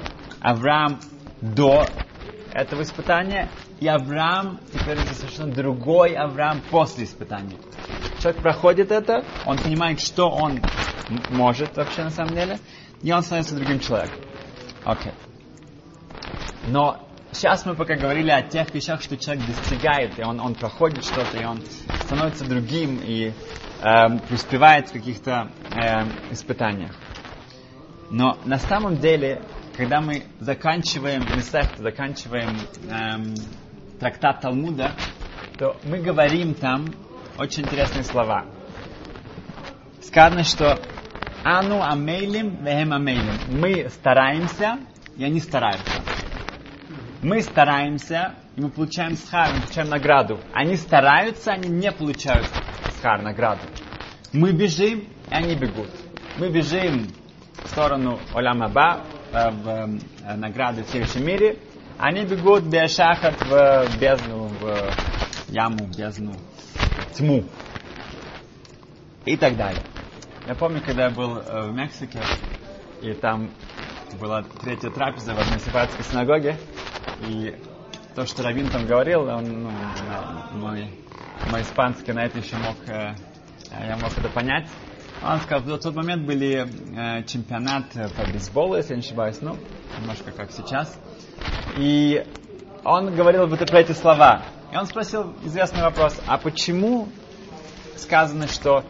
Авраам 0.45 1.01
до 1.41 1.87
этого 2.53 2.83
испытания, 2.83 3.49
и 3.81 3.89
Авраам 3.89 4.61
теперь 4.73 4.99
это 4.99 5.15
совершенно 5.15 5.53
другой 5.53 6.13
Авраам 6.13 6.61
после 6.71 7.05
испытания. 7.05 7.57
Человек 8.21 8.43
проходит 8.43 8.93
это, 8.93 9.25
он 9.47 9.57
понимает, 9.57 10.01
что 10.01 10.29
он 10.29 10.61
может 11.31 11.75
вообще 11.79 12.05
на 12.05 12.11
самом 12.11 12.35
деле, 12.35 12.59
и 13.03 13.11
он 13.11 13.23
становится 13.23 13.57
другим 13.57 13.81
человеком. 13.81 14.21
Окей. 14.85 15.13
Okay. 15.13 15.15
Но 16.69 17.01
сейчас 17.33 17.65
мы 17.65 17.75
пока 17.75 17.95
говорили 17.97 18.31
о 18.31 18.43
тех 18.43 18.73
вещах, 18.75 19.01
что 19.01 19.17
человек 19.17 19.47
достигает, 19.47 20.19
и 20.19 20.23
он, 20.23 20.41
он 20.41 20.55
проходит 20.55 21.05
что-то, 21.05 21.39
и 21.39 21.45
он 21.47 21.63
становится 22.05 22.45
другим, 22.45 23.01
и 23.03 23.33
э, 23.83 24.19
преуспевает 24.29 24.91
в 24.91 24.93
каких-то 24.93 25.51
э, 25.75 26.05
испытаниях. 26.33 26.95
Но 28.11 28.37
на 28.45 28.59
самом 28.59 28.99
деле 28.99 29.43
когда 29.77 30.01
мы 30.01 30.23
заканчиваем 30.39 31.23
Месехт, 31.23 31.79
заканчиваем 31.79 32.57
эм, 32.89 33.35
трактат 33.99 34.41
Талмуда, 34.41 34.93
то 35.59 35.77
мы 35.85 35.99
говорим 35.99 36.55
там 36.55 36.87
очень 37.39 37.65
интересные 37.65 38.05
слова. 38.05 38.45
Сказано, 40.01 40.45
что 40.45 40.79
Ану 41.43 41.83
амейлим, 41.83 42.65
вехем 42.65 42.93
амейлим. 42.93 43.61
Мы 43.61 43.89
стараемся, 43.91 44.79
и 45.17 45.25
они 45.25 45.41
стараются. 45.41 46.03
Мы 47.23 47.41
стараемся, 47.41 48.35
и 48.57 48.61
мы 48.61 48.71
получаем 48.71 49.17
схар, 49.17 49.53
мы 49.55 49.63
получаем 49.63 49.89
награду. 49.89 50.41
Они 50.53 50.77
стараются, 50.77 51.53
они 51.53 51.69
не 51.69 51.91
получают 51.91 52.47
схар, 52.97 53.23
награду. 53.23 53.63
Мы 54.33 54.53
бежим, 54.53 55.01
и 55.01 55.35
они 55.35 55.55
бегут. 55.55 55.91
Мы 56.39 56.51
бежим 56.51 57.09
в 57.65 57.69
сторону 57.69 58.21
Олям 58.35 58.63
Аба, 58.63 59.05
в 59.35 59.69
э, 59.69 60.37
награды 60.37 60.85
в 60.85 60.89
следующем 60.89 61.27
мире, 61.27 61.59
они 61.99 62.25
бегут 62.25 62.65
без 62.65 62.95
шахат 62.95 63.35
в 63.43 63.99
бездну, 64.01 64.49
в 64.49 64.95
яму, 65.49 65.85
в 65.87 65.97
бездну, 65.97 66.33
в 66.33 67.15
тьму 67.15 67.45
и 69.25 69.37
так 69.37 69.57
далее. 69.57 69.83
Я 70.47 70.55
помню, 70.55 70.81
когда 70.85 71.05
я 71.07 71.11
был 71.11 71.39
э, 71.39 71.69
в 71.69 71.75
Мексике, 71.75 72.21
и 73.03 73.13
там 73.15 73.51
была 74.21 74.43
третья 74.61 74.91
трапеза 74.91 75.35
в 75.35 75.39
одной 75.39 75.59
сепаратской 75.59 76.05
синагоге, 76.05 76.57
и 77.27 77.57
то, 78.15 78.27
что 78.27 78.43
Равин 78.45 78.69
там 78.69 78.87
говорил, 78.87 79.23
он, 79.23 79.65
ну, 79.65 79.71
мой, 80.53 80.89
мой 81.51 81.63
испанский 81.63 82.13
на 82.13 82.25
это 82.25 82.39
еще 82.39 82.57
мог, 82.57 82.77
э, 82.87 83.15
я 83.71 83.97
мог 83.97 84.17
это 84.17 84.29
понять. 84.29 84.69
Он 85.27 85.41
сказал, 85.41 85.63
в 85.63 85.79
тот 85.81 85.95
момент 85.95 86.25
были 86.27 86.69
э, 86.97 87.25
чемпионат 87.25 87.85
по 87.93 88.31
бейсболу, 88.31 88.77
если 88.77 88.91
я 88.91 88.97
не 88.97 89.03
ошибаюсь, 89.03 89.39
ну, 89.41 89.57
немножко 89.99 90.33
как 90.33 90.53
сейчас. 90.53 90.99
И 91.79 92.25
он 92.85 93.15
говорил 93.15 93.47
вот 93.47 93.59
про 93.67 93.81
эти 93.81 93.93
слова. 93.93 94.43
И 94.71 94.77
он 94.77 94.87
спросил 94.87 95.35
известный 95.43 95.83
вопрос, 95.83 96.21
а 96.27 96.37
почему 96.37 97.09
сказано, 97.97 98.49
что 98.49 98.85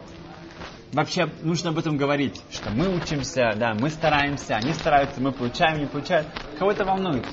вообще 0.91 1.29
нужно 1.41 1.69
об 1.69 1.77
этом 1.77 1.95
говорить, 1.95 2.41
что 2.51 2.69
мы 2.69 2.93
учимся, 2.93 3.53
да, 3.55 3.73
мы 3.73 3.89
стараемся, 3.89 4.55
они 4.57 4.73
стараются, 4.73 5.21
мы 5.21 5.31
получаем, 5.31 5.79
не 5.79 5.85
получаем. 5.85 6.25
Кого 6.59 6.71
это 6.71 6.83
волнует? 6.83 7.25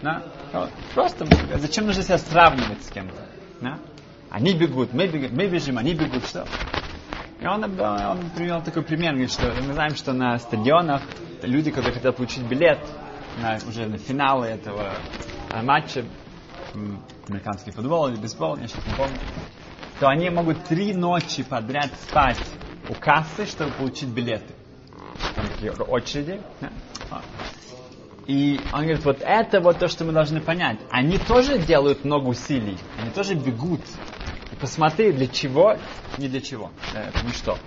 Да? 0.00 0.22
Просто 0.94 1.26
зачем 1.58 1.86
нужно 1.86 2.02
себя 2.02 2.18
сравнивать 2.18 2.82
с 2.82 2.90
кем-то? 2.90 3.26
Да? 3.60 3.78
Они 4.30 4.54
бегут, 4.54 4.94
мы 4.94 5.06
бегем, 5.08 5.34
мы 5.34 5.46
бежим, 5.46 5.76
они 5.76 5.92
бегут, 5.94 6.26
что? 6.26 6.46
И 7.40 7.46
он, 7.46 7.62
он 7.62 8.30
привел 8.30 8.62
такой 8.62 8.82
пример, 8.82 9.12
говорит, 9.12 9.30
что 9.30 9.52
мы 9.54 9.74
знаем, 9.74 9.94
что 9.94 10.12
на 10.12 10.38
стадионах 10.38 11.02
люди, 11.42 11.70
которые 11.70 11.92
хотят 11.92 12.16
получить 12.16 12.44
билет 12.44 12.78
на, 13.36 13.58
уже 13.68 13.86
на 13.86 13.98
финалы 13.98 14.46
этого 14.46 15.02
а, 15.52 15.62
матча, 15.62 16.04
американский 17.28 17.72
футбол 17.72 18.08
или 18.08 18.16
бейсбол, 18.16 18.56
я 18.56 18.66
сейчас 18.66 18.86
не 18.86 18.94
помню, 18.94 19.18
то 20.00 20.08
они 20.08 20.30
могут 20.30 20.64
три 20.64 20.94
ночи 20.94 21.42
подряд 21.42 21.90
спать 22.08 22.40
у 22.88 22.94
кассы, 22.94 23.46
чтобы 23.46 23.72
получить 23.72 24.08
билеты. 24.08 24.54
Там 25.34 25.48
такие 25.48 25.72
очереди. 25.72 26.40
И 28.26 28.68
он 28.72 28.80
говорит, 28.82 29.04
вот 29.04 29.18
это 29.20 29.60
вот 29.60 29.78
то, 29.78 29.88
что 29.88 30.04
мы 30.04 30.12
должны 30.12 30.40
понять. 30.40 30.78
Они 30.90 31.18
тоже 31.18 31.58
делают 31.58 32.04
много 32.04 32.28
усилий, 32.28 32.78
они 32.96 33.10
тоже 33.10 33.34
бегут, 33.34 33.82
посмотри, 34.60 35.12
для 35.12 35.26
чего, 35.26 35.76
не 36.18 36.28
для 36.28 36.40
чего, 36.40 36.70
это 36.94 37.26
ничто. 37.26 37.58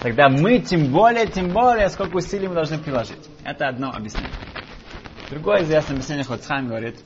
Тогда 0.00 0.28
мы 0.28 0.58
тем 0.58 0.92
более, 0.92 1.26
тем 1.26 1.50
более, 1.50 1.88
сколько 1.88 2.16
усилий 2.16 2.48
мы 2.48 2.54
должны 2.54 2.78
приложить. 2.78 3.28
Это 3.44 3.68
одно 3.68 3.90
объяснение. 3.90 4.30
Другое 5.30 5.62
известное 5.62 5.96
объяснение 5.96 6.24
Хоцхайм 6.24 6.68
говорит, 6.68 6.98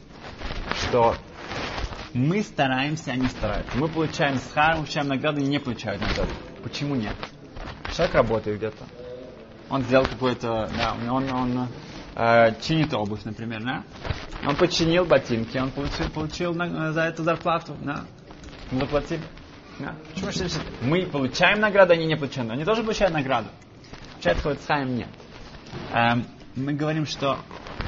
что 0.83 1.15
мы 2.15 2.43
стараемся, 2.43 3.13
они 3.13 3.29
стараются. 3.29 3.77
Мы 3.77 3.89
получаем 3.89 4.39
схар, 4.39 4.77
получаем 4.77 5.09
награды, 5.09 5.43
не 5.43 5.59
получают 5.61 6.01
награды. 6.01 6.33
Почему 6.63 6.95
нет? 6.95 7.15
Человек 7.95 8.15
работает 8.15 8.59
где-то. 8.59 8.85
Он 9.71 9.83
сделал 9.83 10.07
какой-то, 10.07 10.71
да, 10.77 10.97
он, 11.11 11.31
он 11.31 11.69
э, 12.17 12.55
чинит 12.63 12.95
обувь, 12.95 13.25
например, 13.25 13.63
да? 13.63 13.85
Он 14.47 14.57
починил 14.57 15.05
ботинки, 15.05 15.59
он 15.59 15.71
получил, 15.71 16.09
получил 16.11 16.55
на, 16.55 16.93
за 16.93 17.03
это 17.03 17.23
зарплату, 17.23 17.77
да? 17.83 18.05
Мы 18.71 18.81
заплатили. 18.81 19.23
Да. 19.79 19.95
Почему 20.13 20.33
что 20.33 20.61
мы 20.83 21.07
получаем 21.07 21.61
награду, 21.61 21.93
они 21.93 22.07
не 22.07 22.17
получают? 22.17 22.51
Они 22.51 22.65
тоже 22.65 22.83
получают 22.83 23.15
награду. 23.15 23.49
Получает 24.15 24.39
Хавацхайм 24.41 24.97
нет. 24.97 25.09
Эм, 25.93 26.27
мы 26.57 26.73
говорим, 26.73 27.07
что 27.07 27.39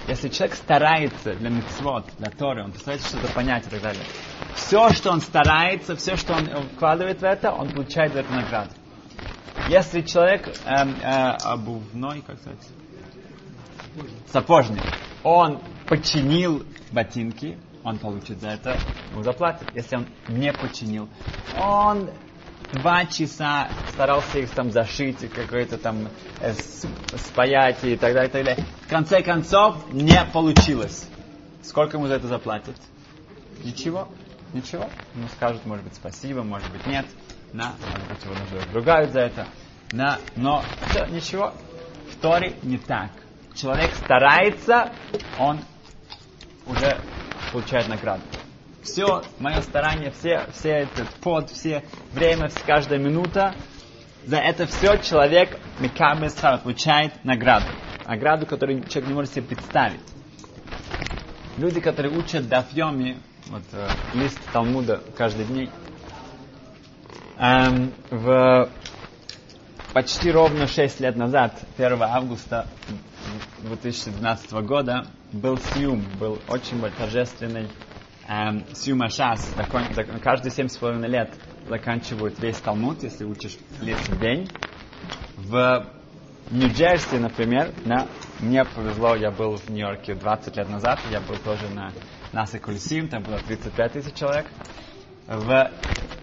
если 0.06 0.28
человек 0.28 0.54
старается 0.54 1.34
для 1.34 1.50
митцвот, 1.50 2.06
для 2.18 2.30
Торы, 2.30 2.64
он 2.64 2.72
старается 2.75 3.08
что-то 3.08 3.32
понять 3.32 3.66
и 3.66 3.70
так 3.70 3.82
далее, 3.82 4.02
все, 4.54 4.90
что 4.90 5.10
он 5.10 5.20
старается, 5.20 5.96
все, 5.96 6.16
что 6.16 6.34
он 6.34 6.46
вкладывает 6.75 7.20
в 7.20 7.25
это, 7.25 7.50
он 7.52 7.70
получает 7.70 8.12
за 8.12 8.20
это 8.20 8.32
награду. 8.32 8.70
Если 9.68 10.02
человек 10.02 10.49
эм, 10.66 10.94
э, 11.02 11.37
обувной, 11.44 12.22
как 12.22 12.38
сказать, 12.38 12.58
сапожник, 14.32 14.82
он 15.22 15.60
починил 15.87 16.64
ботинки, 16.92 17.58
он 17.84 17.99
получит 17.99 18.40
за 18.40 18.49
это, 18.49 18.78
ему 19.12 19.22
заплатит, 19.22 19.68
если 19.75 19.96
он 19.96 20.06
не 20.28 20.52
починил. 20.52 21.08
Он 21.58 22.10
два 22.72 23.06
часа 23.06 23.68
старался 23.92 24.38
их 24.38 24.50
там 24.50 24.70
зашить, 24.70 25.18
какой-то 25.32 25.78
там 25.78 26.08
э, 26.40 26.52
спаять 26.52 27.82
и 27.84 27.96
так 27.96 28.14
далее, 28.14 28.28
и 28.28 28.32
так 28.32 28.44
далее. 28.44 28.66
В 28.82 28.88
конце 28.88 29.22
концов, 29.22 29.92
не 29.92 30.18
получилось. 30.32 31.08
Сколько 31.62 31.96
ему 31.96 32.06
за 32.06 32.14
это 32.14 32.26
заплатят? 32.26 32.76
Ничего. 33.64 34.08
Ничего. 34.52 34.88
Ему 35.14 35.28
скажут, 35.28 35.64
может 35.66 35.84
быть, 35.84 35.94
спасибо, 35.94 36.42
может 36.42 36.70
быть, 36.72 36.87
нет. 36.87 37.06
На, 37.52 37.75
может 37.80 38.08
быть, 38.08 38.25
его 38.25 38.34
даже 38.34 38.72
ругают 38.72 39.12
за 39.12 39.20
это. 39.20 39.46
На, 39.92 40.18
но 40.37 40.62
все, 40.88 41.06
ничего. 41.06 41.52
В 42.10 42.16
Торе 42.20 42.56
не 42.62 42.78
так. 42.78 43.10
Человек 43.54 43.92
старается, 43.94 44.92
он 45.38 45.60
уже 46.66 47.00
получает 47.52 47.88
награду. 47.88 48.23
Все 48.83 49.23
мое 49.38 49.61
старание, 49.61 50.11
все, 50.11 50.47
все 50.52 50.71
этот 50.71 51.09
пот, 51.21 51.50
все 51.50 51.85
время, 52.12 52.50
каждая 52.66 52.99
минута, 52.99 53.54
за 54.25 54.37
это 54.38 54.66
все 54.66 54.97
человек 54.99 55.59
Микамесхар 55.80 56.59
получает 56.59 57.25
награду. 57.25 57.66
Награду, 58.07 58.47
которую 58.47 58.83
человек 58.85 59.09
не 59.09 59.14
может 59.14 59.33
себе 59.33 59.42
представить. 59.42 60.00
Люди, 61.57 61.80
которые 61.80 62.16
учат 62.16 62.49
дафьоми, 62.49 63.19
вот 63.49 63.62
э, 63.73 63.88
лист 64.14 64.38
Талмуда 64.52 65.00
каждый 65.16 65.45
день, 65.45 65.71
эм, 67.38 67.92
в 68.11 68.69
почти 69.92 70.30
ровно 70.30 70.66
6 70.66 71.00
лет 71.00 71.16
назад, 71.16 71.54
1 71.76 72.02
августа 72.02 72.66
2012 73.62 74.52
года, 74.64 75.06
был 75.32 75.58
Сиум, 75.58 76.02
был 76.18 76.40
очень 76.49 76.80
торжественный 76.92 77.68
эм, 78.28 78.64
Сьюма 78.75 79.08
Шас, 79.08 79.54
закон- 79.56 79.87
зак- 79.92 80.18
каждые 80.20 80.52
семь 80.52 80.68
с 80.68 80.76
половиной 80.76 81.08
лет 81.08 81.30
заканчивают 81.68 82.38
весь 82.40 82.58
Талмуд, 82.58 83.02
если 83.02 83.25
учишь 83.25 83.56
лет 83.80 83.99
в 83.99 84.18
день. 84.18 84.49
В 85.37 85.87
Нью-Джерси, 86.50 87.16
например, 87.18 87.72
да, 87.84 88.08
мне 88.40 88.64
повезло, 88.64 89.14
я 89.14 89.30
был 89.30 89.56
в 89.56 89.68
Нью-Йорке 89.70 90.14
20 90.14 90.56
лет 90.56 90.68
назад, 90.68 90.99
я 91.10 91.20
был 91.20 91.37
тоже 91.37 91.68
на 91.68 91.92
НАСА 92.32 92.58
Колесим, 92.58 93.08
там 93.08 93.22
было 93.22 93.38
35 93.38 93.92
тысяч 93.92 94.14
человек. 94.14 94.46
В 95.26 95.70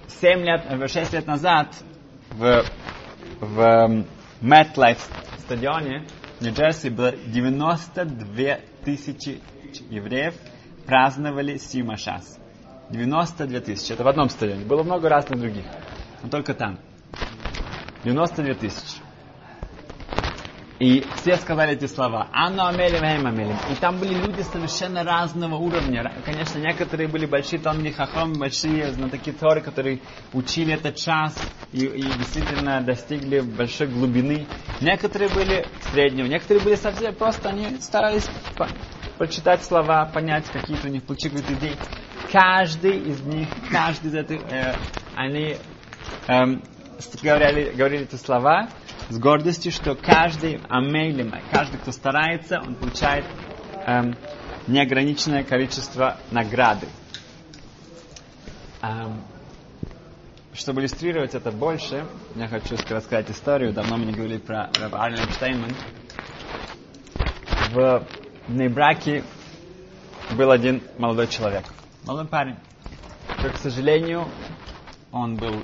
7 0.07 0.39
лет, 0.41 0.65
в 0.69 0.87
6 0.87 1.13
лет 1.13 1.27
назад 1.27 1.67
в, 2.31 2.65
в 3.39 3.59
эм, 3.59 4.05
MetLife 4.41 4.99
стадионе 5.39 6.03
в 6.26 6.26
Нью-Джерси 6.39 6.89
было 6.89 7.11
92 7.11 8.59
тысячи 8.85 9.41
евреев 9.89 10.35
праздновали 10.85 11.57
Сима 11.57 11.97
Шас. 11.97 12.39
92 12.89 13.59
тысячи. 13.59 13.91
Это 13.91 14.03
в 14.03 14.07
одном 14.07 14.29
стадионе. 14.29 14.65
Было 14.65 14.83
много 14.83 15.09
разных 15.09 15.39
других. 15.39 15.65
Но 16.23 16.29
только 16.29 16.53
там. 16.53 16.79
92 18.03 18.53
тысячи. 18.53 19.01
И 20.79 21.03
все 21.15 21.37
сказали 21.37 21.73
эти 21.73 21.87
слова. 21.87 22.27
Анну 22.31 22.63
амелим, 22.63 23.03
эм 23.03 23.25
амелим. 23.25 23.57
И 23.71 23.75
там 23.75 23.97
были 23.97 24.13
люди 24.13 24.41
совершенно 24.43 25.03
разного 25.03 25.55
уровня. 25.55 26.13
Конечно, 26.23 26.59
некоторые 26.59 27.09
были 27.09 27.25
большие 27.25 27.59
тонкие 27.59 27.93
хахом, 27.93 28.33
большие 28.33 28.93
знатоки 28.93 29.31
Торы, 29.31 29.61
которые 29.61 30.01
учили 30.33 30.75
этот 30.75 30.95
час 30.95 31.35
и, 31.73 31.83
и 31.83 32.01
действительно 32.03 32.79
достигли 32.81 33.39
большой 33.39 33.87
глубины. 33.87 34.45
Некоторые 34.79 35.29
были 35.31 35.65
среднего, 35.91 36.25
некоторые 36.27 36.63
были 36.63 36.75
совсем 36.75 37.13
просто, 37.15 37.49
они 37.49 37.77
старались 37.81 38.29
по- 38.57 38.69
прочитать 39.17 39.63
слова, 39.63 40.05
понять 40.05 40.49
какие-то 40.51 40.87
у 40.87 40.91
них, 40.91 41.03
какие-то 41.05 41.53
идеи. 41.53 41.77
Каждый 42.31 42.97
из 42.97 43.21
них, 43.21 43.49
каждый 43.71 44.07
из 44.07 44.15
этих, 44.15 44.41
э, 44.51 44.75
они 45.15 45.57
с- 46.27 47.21
говорили, 47.21 47.71
говорили 47.75 48.03
эти 48.03 48.15
слова 48.15 48.69
с 49.09 49.17
гордостью, 49.17 49.71
что 49.71 49.95
каждый 49.95 50.59
амейлем, 50.69 51.33
каждый, 51.49 51.77
кто 51.79 51.91
старается, 51.91 52.59
он 52.59 52.75
получает 52.75 53.25
эм, 53.85 54.17
неограниченное 54.67 55.43
количество 55.45 56.17
награды. 56.31 56.89
Эм, 58.81 59.23
чтобы 60.57 60.81
иллюстрировать 60.81 61.35
это 61.35 61.51
больше, 61.51 62.05
я 62.35 62.47
хочу 62.47 62.75
ска- 62.75 62.95
рассказать 62.95 63.29
историю. 63.29 63.73
Давно 63.73 63.97
мне 63.97 64.11
говорили 64.11 64.39
про 64.39 64.69
Раба 64.81 65.09
Штейман. 65.15 65.71
В 67.71 68.03
Нейбраке 68.47 69.23
был 70.31 70.49
один 70.51 70.81
молодой 70.97 71.27
человек. 71.27 71.63
Молодой 72.05 72.27
парень. 72.27 72.55
Только, 73.41 73.57
к 73.57 73.59
сожалению, 73.59 74.27
он 75.11 75.35
был 75.35 75.63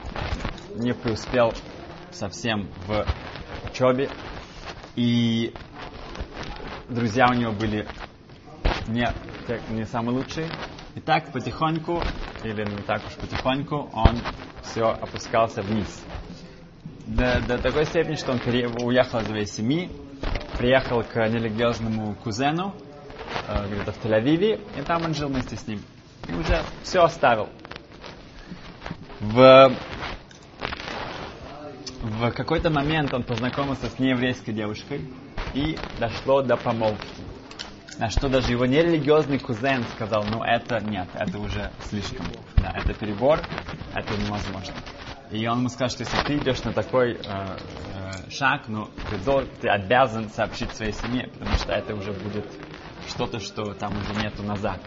не 0.75 0.93
преуспел 0.93 1.53
совсем 2.12 2.69
в 2.88 3.05
учебе. 3.71 4.09
И 4.95 5.53
друзья 6.89 7.25
у 7.29 7.33
него 7.33 7.51
были 7.51 7.88
не, 8.88 9.12
не 9.71 9.85
самые 9.85 10.17
лучшие. 10.17 10.47
И 10.95 11.00
так 11.00 11.31
потихоньку, 11.31 12.03
или 12.43 12.63
не 12.63 12.83
так 12.83 13.05
уж 13.05 13.13
потихоньку, 13.13 13.89
он 13.93 14.21
все 14.62 14.83
опускался 14.83 15.62
вниз. 15.62 16.03
До, 17.07 17.41
до 17.41 17.57
такой 17.57 17.85
степени, 17.85 18.15
что 18.15 18.31
он 18.31 18.39
уехал 18.83 19.19
из 19.19 19.27
своей 19.27 19.45
семьи, 19.45 19.89
приехал 20.57 21.03
к 21.03 21.15
нерелигиозному 21.15 22.15
кузену, 22.15 22.73
где-то 23.67 23.91
в 23.91 24.03
Тель-Авиве, 24.03 24.62
и 24.79 24.81
там 24.83 25.03
он 25.03 25.13
жил 25.13 25.29
вместе 25.29 25.55
с 25.55 25.67
ним. 25.67 25.81
И 26.29 26.33
уже 26.33 26.63
все 26.83 27.03
оставил. 27.03 27.50
В, 29.19 29.71
в 32.01 32.31
какой-то 32.31 32.69
момент 32.69 33.13
он 33.13 33.23
познакомился 33.23 33.89
с 33.89 34.00
нееврейской 34.00 34.53
девушкой, 34.53 35.01
и 35.53 35.77
дошло 36.00 36.41
до 36.41 36.55
помолвки. 36.55 37.07
На 38.00 38.09
что 38.09 38.27
даже 38.27 38.51
его 38.51 38.65
нерелигиозный 38.65 39.39
кузен 39.39 39.85
сказал, 39.88 40.25
ну 40.25 40.43
это 40.43 40.79
нет, 40.79 41.09
это 41.13 41.39
уже 41.39 41.71
слишком. 41.81 42.27
Да, 42.57 42.72
это 42.75 42.94
перебор, 42.94 43.46
это 43.94 44.18
невозможно. 44.18 44.75
И 45.31 45.48
он 45.48 45.59
ему 45.59 45.70
сказал, 45.70 45.89
что 45.89 46.01
если 46.03 46.20
ты 46.20 46.37
идешь 46.37 46.63
на 46.63 46.74
такой 46.74 47.13
э, 47.13 47.18
э, 47.24 48.29
шаг, 48.29 48.68
ну, 48.68 48.89
ты, 49.09 49.18
дол- 49.18 49.48
ты 49.61 49.68
обязан 49.68 50.29
сообщить 50.29 50.75
своей 50.75 50.94
семье, 50.94 51.27
потому 51.27 51.55
что 51.55 51.72
это 51.72 51.96
уже 51.96 52.11
будет 52.13 52.46
что-то, 53.07 53.39
что 53.39 53.74
там 53.74 53.98
уже 53.98 54.13
нету 54.13 54.44
назад. 54.44 54.81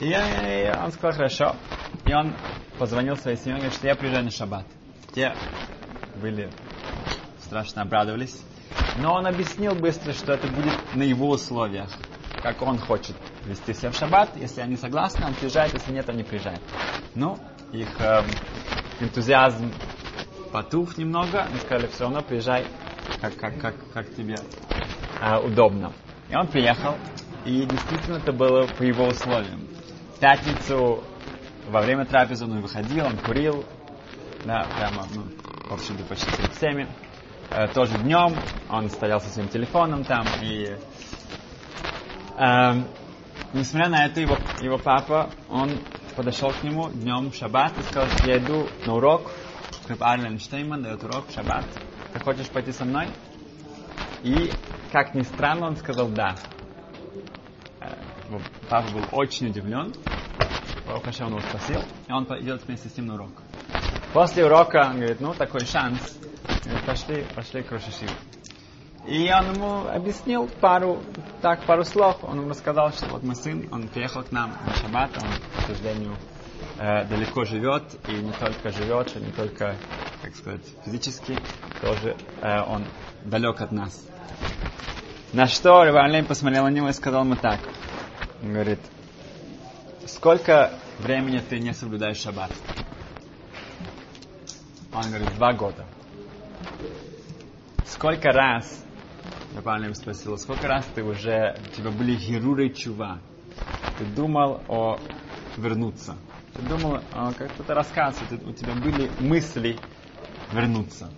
И, 0.00 0.10
э, 0.10 0.76
он 0.80 0.92
сказал, 0.92 1.12
хорошо. 1.16 1.56
И 2.04 2.12
он 2.12 2.36
позвонил 2.78 3.16
своей 3.16 3.36
семье, 3.36 3.54
говорит, 3.56 3.74
что 3.74 3.86
я 3.88 3.96
приезжаю 3.96 4.24
на 4.24 4.30
шаббат. 4.30 4.66
Те 5.14 5.36
были 6.14 6.52
страшно 7.40 7.82
обрадовались. 7.82 8.40
Но 9.00 9.14
он 9.14 9.26
объяснил 9.26 9.74
быстро, 9.74 10.12
что 10.12 10.32
это 10.32 10.48
будет 10.48 10.74
на 10.94 11.02
его 11.02 11.30
условиях, 11.30 11.88
как 12.42 12.60
он 12.62 12.78
хочет 12.78 13.14
вести 13.46 13.72
себя 13.72 13.90
в 13.90 13.94
шаббат. 13.94 14.30
Если 14.36 14.60
они 14.60 14.76
согласны, 14.76 15.26
он 15.26 15.34
приезжает, 15.34 15.72
если 15.72 15.92
нет, 15.92 16.08
он 16.08 16.16
не 16.16 16.24
приезжает. 16.24 16.60
Ну, 17.14 17.38
их 17.72 17.88
эм, 18.00 18.24
энтузиазм 19.00 19.70
потух 20.52 20.98
немного, 20.98 21.42
они 21.42 21.58
сказали, 21.58 21.86
все 21.88 22.04
равно 22.04 22.22
приезжай, 22.22 22.66
как, 23.20 23.36
как, 23.36 23.60
как, 23.60 23.74
как 23.92 24.14
тебе 24.14 24.36
э, 25.20 25.38
удобно. 25.38 25.92
И 26.28 26.34
он 26.34 26.46
приехал, 26.48 26.94
и 27.44 27.64
действительно 27.64 28.16
это 28.16 28.32
было 28.32 28.66
по 28.66 28.82
его 28.82 29.06
условиям. 29.06 29.60
В 30.16 30.20
пятницу 30.20 31.04
во 31.68 31.82
время 31.82 32.04
трапезы 32.04 32.44
он 32.44 32.60
выходил, 32.60 33.06
он 33.06 33.16
курил, 33.18 33.64
да, 34.44 34.66
прямо, 34.76 35.06
ну, 35.14 35.22
в 35.68 35.72
общем-то, 35.72 36.04
почти 36.04 36.30
перед 36.36 36.52
всеми. 36.52 36.88
Э, 37.50 37.66
тоже 37.68 37.96
днем 37.98 38.34
он 38.68 38.90
стоял 38.90 39.20
со 39.20 39.30
своим 39.30 39.48
телефоном 39.48 40.04
там, 40.04 40.26
и 40.42 40.76
эм, 42.36 42.86
несмотря 43.54 43.88
на 43.88 44.04
это, 44.04 44.20
его, 44.20 44.36
его 44.60 44.76
папа, 44.76 45.30
он 45.48 45.70
подошел 46.14 46.50
к 46.50 46.62
нему 46.62 46.90
днем 46.90 47.30
в 47.30 47.34
шаббат 47.34 47.72
и 47.78 47.82
сказал, 47.82 48.06
я 48.26 48.36
иду 48.36 48.68
на 48.84 48.94
урок, 48.94 49.30
Рэб 49.88 50.02
Арлен 50.02 50.38
Штейман 50.38 50.82
дает 50.82 51.02
урок 51.04 51.28
в 51.28 51.34
шаббат, 51.34 51.64
ты 52.12 52.20
хочешь 52.20 52.48
пойти 52.48 52.72
со 52.72 52.84
мной? 52.84 53.08
И, 54.22 54.50
как 54.92 55.14
ни 55.14 55.22
странно, 55.22 55.68
он 55.68 55.76
сказал 55.76 56.08
да. 56.08 56.36
Э, 57.80 57.94
Папа 58.68 58.90
был 58.92 59.04
очень 59.12 59.46
удивлен, 59.46 59.94
Барух 60.86 61.04
Хашем 61.04 61.28
он 61.28 61.38
его 61.38 61.40
спросил, 61.48 61.82
и 62.08 62.12
он 62.12 62.24
идет 62.40 62.62
вместе 62.66 62.90
с 62.90 62.96
ним 62.98 63.06
на 63.06 63.14
урок. 63.14 63.30
После 64.12 64.44
урока 64.44 64.88
он 64.90 64.96
говорит, 64.96 65.20
ну, 65.20 65.32
такой 65.32 65.60
шанс. 65.60 66.18
Пошли, 66.88 67.22
пошли 67.34 67.62
к 67.62 67.70
Рошишиву. 67.70 68.14
И 69.06 69.30
он 69.30 69.54
ему 69.54 69.86
объяснил 69.88 70.48
пару, 70.48 71.02
так, 71.42 71.66
пару 71.66 71.84
слов. 71.84 72.16
Он 72.22 72.38
ему 72.38 72.48
рассказал, 72.48 72.92
что 72.92 73.08
вот 73.08 73.22
мой 73.22 73.36
сын, 73.36 73.68
он 73.70 73.88
приехал 73.88 74.22
к 74.22 74.32
нам 74.32 74.54
на 74.66 74.72
шаббат, 74.72 75.10
он, 75.22 75.28
к 75.28 75.66
сожалению, 75.66 76.16
э, 76.78 77.04
далеко 77.04 77.44
живет, 77.44 77.82
и 78.08 78.12
не 78.12 78.32
только 78.32 78.70
живет, 78.70 79.14
и 79.14 79.20
не 79.20 79.32
только, 79.32 79.76
как 80.22 80.34
сказать, 80.34 80.62
физически, 80.86 81.38
тоже 81.82 82.16
э, 82.40 82.62
он 82.62 82.86
далек 83.22 83.60
от 83.60 83.70
нас. 83.70 84.02
На 85.34 85.46
что 85.46 85.84
Рабан 85.84 86.24
посмотрел 86.24 86.64
на 86.64 86.70
него 86.70 86.88
и 86.88 86.94
сказал 86.94 87.24
ему 87.24 87.36
так. 87.36 87.60
Он 88.42 88.54
говорит, 88.54 88.80
сколько 90.06 90.72
времени 91.00 91.40
ты 91.40 91.58
не 91.58 91.74
соблюдаешь 91.74 92.16
шаббат? 92.16 92.50
Он 94.94 95.02
говорит, 95.10 95.34
два 95.34 95.52
года. 95.52 95.84
Сколько 97.84 98.30
раз, 98.32 98.84
я 99.54 99.62
правильно 99.62 99.94
спросил, 99.94 100.36
сколько 100.36 100.68
раз 100.68 100.86
ты 100.94 101.02
уже, 101.02 101.60
у 101.66 101.74
тебя 101.74 101.90
были 101.90 102.14
геруры 102.16 102.70
чува? 102.70 103.18
Ты 103.98 104.04
думал 104.04 104.62
о 104.68 105.00
вернуться. 105.56 106.16
Ты 106.54 106.62
думал, 106.62 107.02
о, 107.12 107.32
как 107.34 107.52
кто-то 107.54 107.74
рассказывает, 107.74 108.42
у 108.46 108.52
тебя 108.52 108.74
были 108.74 109.12
мысли 109.18 109.80
вернуться. 110.50 111.10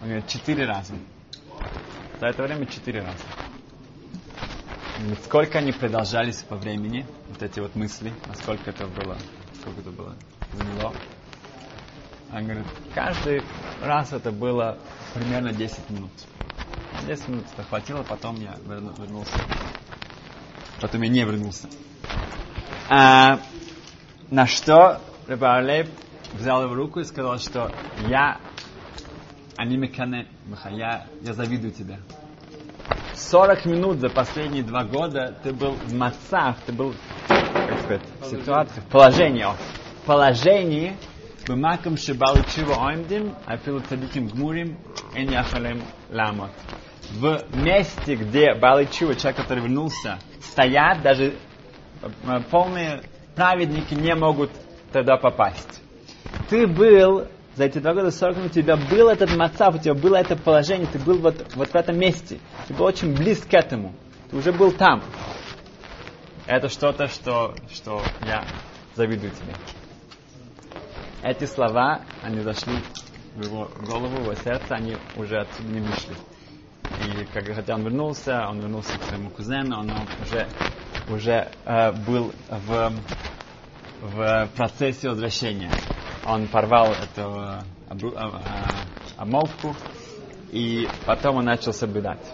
Он 0.00 0.08
говорит, 0.08 0.26
четыре 0.28 0.66
раза. 0.66 0.94
За 2.20 2.26
это 2.28 2.42
время 2.42 2.66
четыре 2.66 3.02
раза. 3.02 3.24
Сколько 5.24 5.58
они 5.58 5.72
продолжались 5.72 6.42
по 6.42 6.56
времени, 6.56 7.06
вот 7.28 7.42
эти 7.42 7.60
вот 7.60 7.74
мысли, 7.74 8.14
насколько 8.26 8.70
это 8.70 8.86
было, 8.86 9.18
сколько 9.60 9.80
это 9.80 9.90
было 9.90 10.14
заняло. 10.52 10.94
Он 12.32 12.44
говорит, 12.44 12.66
каждый 12.94 13.42
раз 13.82 14.12
это 14.12 14.32
было 14.32 14.78
примерно 15.14 15.52
10 15.52 15.90
минут. 15.90 16.10
10 17.06 17.28
минут 17.28 17.44
это 17.52 17.62
хватило, 17.62 18.02
потом 18.02 18.36
я 18.36 18.56
верну- 18.66 18.98
вернулся. 19.00 19.32
Потом 20.80 21.02
я 21.02 21.08
не 21.08 21.24
вернулся. 21.24 21.68
А, 22.88 23.38
на 24.30 24.46
что 24.46 25.00
Рабарлей 25.26 25.88
взял 26.34 26.62
его 26.62 26.74
руку 26.74 27.00
и 27.00 27.04
сказал, 27.04 27.38
что 27.38 27.72
я 28.08 28.38
анимекане, 29.56 30.26
я, 30.70 31.06
я 31.22 31.32
завидую 31.32 31.72
тебе. 31.72 31.98
40 33.14 33.64
минут 33.64 33.98
за 34.00 34.08
последние 34.08 34.62
два 34.62 34.84
года 34.84 35.34
ты 35.42 35.52
был 35.52 35.72
в 35.72 35.94
мацах, 35.94 36.56
ты 36.66 36.72
был, 36.72 36.94
как 37.26 37.80
сказать, 37.80 38.02
в 38.20 38.26
ситуации, 38.26 38.80
в 38.80 38.84
положении, 38.92 39.44
в 39.44 40.06
положении, 40.06 40.96
במקום 41.49 41.97
שבא 41.97 42.25
לתשובה 42.39 42.75
עומדים, 42.75 43.33
אפילו 43.53 43.81
צדיקים 43.81 44.27
גמורים, 44.27 44.75
אין 45.15 45.29
יכולים 45.33 45.81
לעמוד. 46.11 46.49
В 47.19 47.39
месте, 47.55 48.15
где 48.15 48.53
Бали 48.53 48.85
Чува, 48.85 49.15
человек, 49.15 49.41
который 49.41 49.59
вернулся, 49.59 50.17
стоят, 50.39 51.01
даже 51.01 51.33
э, 52.01 52.39
полные 52.49 53.01
праведники 53.35 53.93
не 53.93 54.15
могут 54.15 54.49
туда 54.93 55.17
попасть. 55.17 55.81
Ты 56.49 56.67
был 56.67 57.27
за 57.55 57.65
эти 57.65 57.79
два 57.79 57.93
года 57.93 58.11
40 58.11 58.37
минут, 58.37 58.51
у 58.51 58.61
тебя 58.61 58.77
был 58.77 59.09
этот 59.09 59.35
мацав, 59.35 59.75
у 59.75 59.77
тебя 59.77 59.93
было 59.93 60.15
это 60.15 60.35
положение, 60.37 60.87
ты 60.87 60.99
был 60.99 61.17
вот, 61.17 61.53
вот 61.55 61.69
в 61.69 61.75
этом 61.75 61.97
месте. 61.97 62.39
Ты 62.67 62.73
был 62.73 62.85
очень 62.85 63.13
близко 63.13 63.49
к 63.49 63.53
этому. 63.53 63.93
Ты 64.29 64.37
уже 64.37 64.53
был 64.53 64.71
там. 64.71 65.03
Это 66.47 66.69
что-то, 66.69 67.07
что, 67.07 67.55
что 67.71 68.01
я 68.25 68.45
завидую 68.95 69.31
тебе. 69.31 69.53
Эти 71.26 71.44
слова, 71.44 72.02
они 72.22 72.40
зашли 72.40 72.76
в 73.34 73.44
его 73.44 73.68
голову, 73.84 74.16
в 74.16 74.20
его 74.20 74.34
сердце, 74.34 74.76
они 74.76 74.96
уже 75.16 75.40
отсюда 75.40 75.68
не 75.68 75.80
вышли. 75.80 76.14
И 77.04 77.24
как, 77.34 77.52
хотя 77.52 77.74
он 77.74 77.82
вернулся, 77.82 78.46
он 78.48 78.60
вернулся 78.60 78.96
к 78.96 79.02
своему 79.02 79.30
кузену, 79.30 79.80
он 79.80 79.90
уже, 80.22 80.46
уже 81.08 81.48
э, 81.64 81.92
был 82.06 82.32
в, 82.48 82.92
в 84.02 84.48
процессе 84.54 85.08
возвращения 85.08 85.72
он 86.26 86.48
порвал 86.48 86.92
эту 86.92 87.62
обру, 87.88 88.12
э, 88.12 88.18
э, 88.18 88.40
обмолвку, 89.16 89.74
и 90.52 90.88
потом 91.06 91.36
он 91.36 91.44
начал 91.44 91.72
соблюдать. 91.72 92.24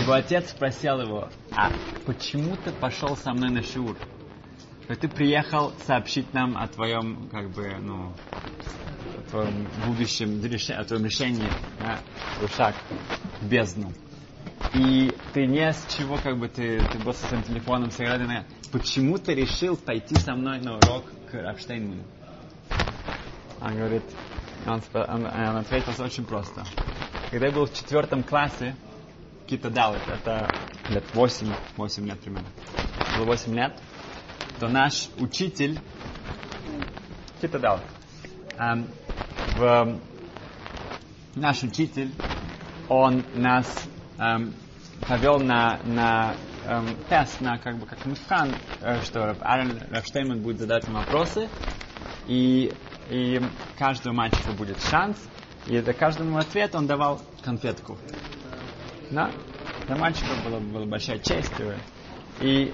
Его 0.00 0.12
отец 0.12 0.50
спросил 0.50 1.00
его, 1.00 1.28
а 1.56 1.70
почему 2.06 2.56
ты 2.56 2.72
пошел 2.72 3.16
со 3.16 3.32
мной 3.32 3.50
на 3.50 3.62
шиур? 3.62 3.96
Ты 4.88 5.08
приехал 5.08 5.72
сообщить 5.86 6.32
нам 6.34 6.56
о 6.56 6.66
твоем, 6.68 7.28
как 7.30 7.50
бы, 7.50 7.76
ну, 7.80 8.12
о 8.30 9.30
твоем 9.30 9.68
будущем, 9.86 10.40
о 10.76 10.84
твоем 10.84 11.04
решении, 11.04 11.48
да, 11.80 11.98
шаг 12.56 12.74
бездну. 13.42 13.92
И 14.74 15.12
ты 15.32 15.46
не 15.46 15.72
с 15.72 15.86
чего, 15.96 16.16
как 16.16 16.38
бы, 16.38 16.48
ты, 16.48 16.78
ты 16.78 16.98
был 16.98 17.12
со 17.12 17.26
своим 17.26 17.42
телефоном, 17.42 17.90
с 17.90 17.98
Почему 18.70 19.18
ты 19.18 19.34
решил 19.34 19.76
пойти 19.76 20.14
со 20.16 20.34
мной 20.34 20.60
на 20.60 20.76
урок 20.76 21.04
к 21.30 21.34
Рапштейнману? 21.34 22.02
Он 23.60 23.76
говорит, 23.76 24.02
он, 24.66 24.82
он, 24.94 25.26
он 25.26 25.56
ответил 25.56 25.92
очень 26.02 26.24
просто. 26.24 26.64
Когда 27.30 27.46
я 27.46 27.52
был 27.52 27.66
в 27.66 27.74
четвертом 27.74 28.22
классе, 28.22 28.74
Кита 29.46 29.70
Далит, 29.70 30.02
это 30.08 30.50
лет 30.88 31.04
8, 31.14 31.46
8 31.76 32.06
лет 32.06 32.20
примерно, 32.20 32.48
было 33.16 33.26
8 33.26 33.54
лет, 33.54 33.78
то 34.62 34.68
наш 34.68 35.08
учитель, 35.18 35.76
Кита 37.40 37.58
Далит, 37.58 37.82
эм, 38.56 38.86
в, 39.56 39.98
наш 41.34 41.64
учитель, 41.64 42.12
он 42.88 43.24
нас 43.34 43.66
эм, 44.20 44.54
повел 45.08 45.40
на, 45.40 45.80
на 45.82 46.36
эм, 46.64 46.94
тест, 47.08 47.40
на 47.40 47.58
как 47.58 47.76
бы 47.76 47.86
как 47.86 48.06
мифхан, 48.06 48.54
э, 48.82 49.00
что 49.00 49.32
Аарон 49.40 49.80
Рафштейман 49.90 50.40
будет 50.42 50.60
задать 50.60 50.86
нам 50.86 51.02
вопросы, 51.02 51.48
и 52.28 52.72
и 53.10 53.40
каждому 53.76 54.18
мальчику 54.18 54.52
будет 54.52 54.80
шанс, 54.80 55.16
и 55.66 55.80
за 55.80 55.92
каждому 55.92 56.38
ответ 56.38 56.72
он 56.76 56.86
давал 56.86 57.20
конфетку. 57.42 57.98
Да? 59.10 59.32
Для 59.88 59.96
мальчика 59.96 60.36
была, 60.44 60.60
была 60.60 60.86
большая 60.86 61.18
честь. 61.18 61.54
И 62.38 62.72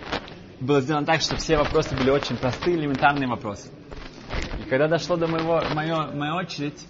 было 0.61 0.81
сделано 0.81 1.07
так, 1.07 1.21
что 1.21 1.37
все 1.37 1.57
вопросы 1.57 1.94
были 1.97 2.11
очень 2.11 2.37
простые, 2.37 2.77
элементарные 2.77 3.29
вопросы. 3.29 3.68
И 4.59 4.68
когда 4.68 4.88
дошло 4.88 5.16
до 5.16 5.27
моего, 5.27 5.62
моё, 5.75 6.12
моя 6.12 6.35
очередь, 6.35 6.87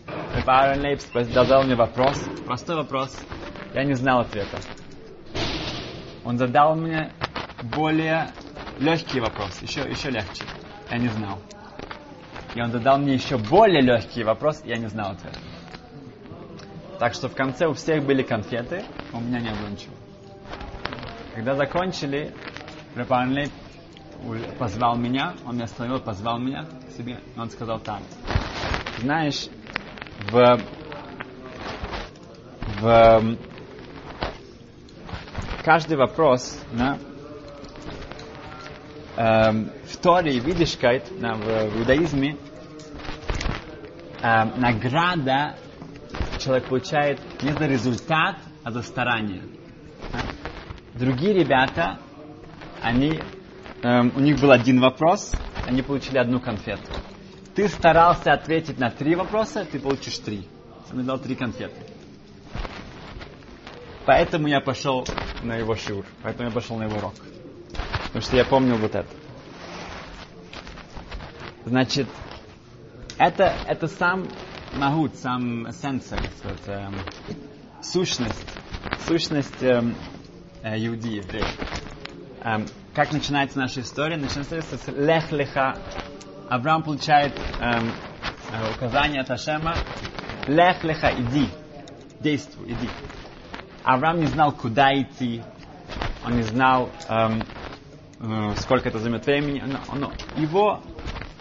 Аарон 0.46 0.82
Лейбс 0.82 1.06
задал 1.32 1.64
мне 1.64 1.74
вопрос, 1.74 2.18
простой 2.46 2.76
вопрос, 2.76 3.16
я 3.74 3.84
не 3.84 3.94
знал 3.94 4.20
ответа. 4.20 4.58
Он 6.24 6.38
задал 6.38 6.74
мне 6.74 7.12
более 7.74 8.30
легкий 8.78 9.20
вопрос, 9.20 9.60
еще, 9.62 9.80
еще 9.80 10.10
легче. 10.10 10.44
Я 10.90 10.98
не 10.98 11.08
знал. 11.08 11.38
И 12.54 12.60
он 12.60 12.70
задал 12.70 12.98
мне 12.98 13.14
еще 13.14 13.36
более 13.36 13.82
легкий 13.82 14.24
вопрос, 14.24 14.62
я 14.64 14.76
не 14.78 14.88
знал 14.88 15.12
ответа. 15.12 15.38
Так 16.98 17.14
что 17.14 17.28
в 17.28 17.34
конце 17.34 17.66
у 17.66 17.74
всех 17.74 18.04
были 18.04 18.22
конфеты, 18.22 18.82
у 19.12 19.20
меня 19.20 19.40
не 19.40 19.50
было 19.50 19.68
ничего. 19.68 19.94
Когда 21.34 21.54
закончили, 21.54 22.34
Рапанлей 22.98 23.50
позвал 24.58 24.96
меня, 24.96 25.34
он 25.46 25.54
меня 25.54 25.64
остановил, 25.64 26.00
позвал 26.00 26.40
меня 26.40 26.66
к 26.88 26.96
себе, 26.96 27.20
и 27.34 27.38
он 27.38 27.48
сказал 27.48 27.78
так. 27.78 28.00
Знаешь, 28.98 29.48
в, 30.32 30.60
в 32.80 33.36
каждый 35.64 35.96
вопрос, 35.96 36.60
да, 36.72 36.98
эм, 39.16 39.70
в 39.84 39.96
Торе 39.98 40.40
видишкайт, 40.40 41.04
да, 41.20 41.34
в, 41.34 41.70
в 41.70 41.78
иудаизме, 41.78 42.36
эм, 44.22 44.52
награда 44.60 45.54
человек 46.40 46.66
получает 46.66 47.20
не 47.44 47.52
за 47.52 47.66
результат, 47.66 48.38
а 48.64 48.72
за 48.72 48.82
старание. 48.82 49.42
Другие 50.94 51.32
ребята, 51.32 52.00
они, 52.82 53.20
эм, 53.82 54.12
у 54.16 54.20
них 54.20 54.40
был 54.40 54.50
один 54.50 54.80
вопрос, 54.80 55.32
они 55.66 55.82
получили 55.82 56.18
одну 56.18 56.40
конфету. 56.40 56.90
Ты 57.54 57.68
старался 57.68 58.32
ответить 58.32 58.78
на 58.78 58.90
три 58.90 59.14
вопроса, 59.14 59.64
ты 59.64 59.80
получишь 59.80 60.18
три. 60.18 60.46
Он 60.92 61.04
дал 61.04 61.18
три 61.18 61.34
конфеты. 61.34 61.76
Поэтому 64.06 64.48
я 64.48 64.60
пошел 64.60 65.06
на 65.42 65.56
его 65.56 65.74
шиур, 65.74 66.06
поэтому 66.22 66.48
я 66.48 66.54
пошел 66.54 66.78
на 66.78 66.84
его 66.84 66.96
урок. 66.96 67.14
Потому 68.06 68.22
что 68.22 68.36
я 68.36 68.44
помнил 68.44 68.76
вот 68.76 68.94
это. 68.94 69.08
Значит, 71.66 72.06
это, 73.18 73.54
это 73.66 73.88
сам 73.88 74.26
магут, 74.74 75.14
сам 75.16 75.68
эссенция, 75.68 76.18
это, 76.44 76.90
э, 77.28 77.32
сущность, 77.82 78.46
сущность 79.06 79.62
э, 79.62 79.82
э, 80.62 80.78
евреев. 80.78 81.26
Э, 82.42 82.58
как 82.94 83.12
начинается 83.12 83.58
наша 83.58 83.80
история? 83.80 84.16
Начинается 84.16 84.60
с 84.76 84.88
лех-леха. 84.88 85.76
Авраам 86.48 86.82
получает 86.82 87.32
э, 87.60 88.70
указание 88.76 89.20
от 89.22 89.30
Ашема. 89.30 89.74
Лех-леха, 90.46 91.12
иди, 91.16 91.48
действуй, 92.20 92.72
иди. 92.72 92.88
Авраам 93.84 94.20
не 94.20 94.26
знал, 94.26 94.52
куда 94.52 94.98
идти, 95.00 95.42
он 96.24 96.36
не 96.36 96.42
знал, 96.42 96.90
эм, 97.08 97.42
Э, 98.20 98.52
сколько 98.56 98.88
это 98.88 98.98
займет 98.98 99.24
времени, 99.26 99.62
но, 99.64 99.94
но 99.94 100.12
его 100.36 100.80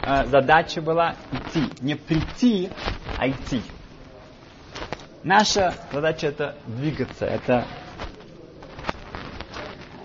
э, 0.06 0.26
задача 0.28 0.80
была 0.80 1.16
идти, 1.32 1.68
не 1.82 1.96
прийти, 1.96 2.70
а 3.18 3.28
идти. 3.28 3.64
Наша 5.24 5.74
задача 5.92 6.28
это 6.28 6.56
двигаться, 6.68 7.26
это 7.26 7.66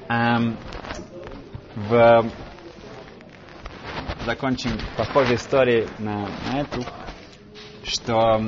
эм, 0.09 0.57
в 1.75 2.31
закончим 4.25 4.79
похожей 4.97 5.37
историей 5.37 5.89
на, 5.99 6.29
на 6.51 6.61
эту, 6.61 6.85
что 7.85 8.43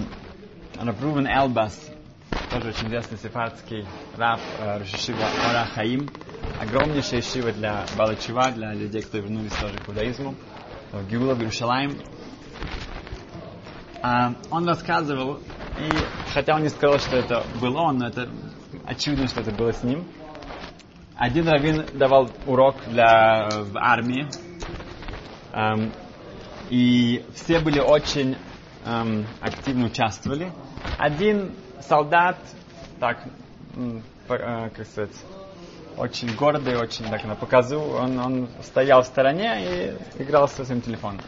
Рабрувен 0.81 1.27
Элбас, 1.27 1.91
тоже 2.51 2.69
очень 2.69 2.89
известный 2.89 3.19
сефардский 3.19 3.87
раб 4.17 4.41
э, 4.61 4.79
Рашишива 4.79 5.25
Ора 5.49 5.67
Хаим, 5.75 6.09
огромнейшая 6.61 7.23
шива 7.23 7.53
для 7.53 7.85
Балачева, 7.97 8.51
для 8.53 8.73
людей, 8.75 9.03
кто 9.03 9.19
вернулись 9.19 9.53
тоже 9.55 9.79
к 9.79 9.89
иудаизму, 9.89 10.35
в 10.93 11.09
Гиула, 11.09 11.35
в 11.35 11.41
Иерушалаем. 11.41 11.99
А, 14.03 14.35
он 14.51 14.69
рассказывал, 14.69 15.41
и 15.79 15.89
хотя 16.33 16.55
он 16.55 16.63
не 16.63 16.69
сказал, 16.69 16.99
что 16.99 17.17
это 17.17 17.43
был 17.61 17.77
он, 17.77 17.99
но 17.99 18.09
это 18.09 18.29
очевидно, 18.85 19.29
что 19.29 19.41
это 19.41 19.51
было 19.51 19.73
с 19.73 19.83
ним. 19.83 20.07
Один 21.17 21.49
раввин 21.49 21.87
давал 21.95 22.29
урок 22.45 22.77
для, 22.89 23.49
в 23.49 23.77
армии, 23.77 24.27
эм, 25.53 25.93
и 26.71 27.25
все 27.35 27.61
были 27.61 27.79
очень 27.79 28.37
эм, 28.85 29.25
активно 29.41 29.87
участвовали. 29.87 30.51
Один 30.99 31.55
солдат, 31.81 32.39
так, 32.99 33.19
э, 33.77 34.01
как 34.27 34.87
сказать, 34.87 35.15
очень 35.97 36.35
гордый, 36.35 36.77
очень 36.77 37.05
так 37.05 37.23
на 37.25 37.37
показу. 37.37 37.79
Он, 37.79 38.19
он 38.19 38.49
стоял 38.63 39.03
в 39.03 39.07
стороне 39.07 39.97
и 40.19 40.23
играл 40.23 40.49
со 40.49 40.65
своим 40.65 40.81
телефоном. 40.81 41.23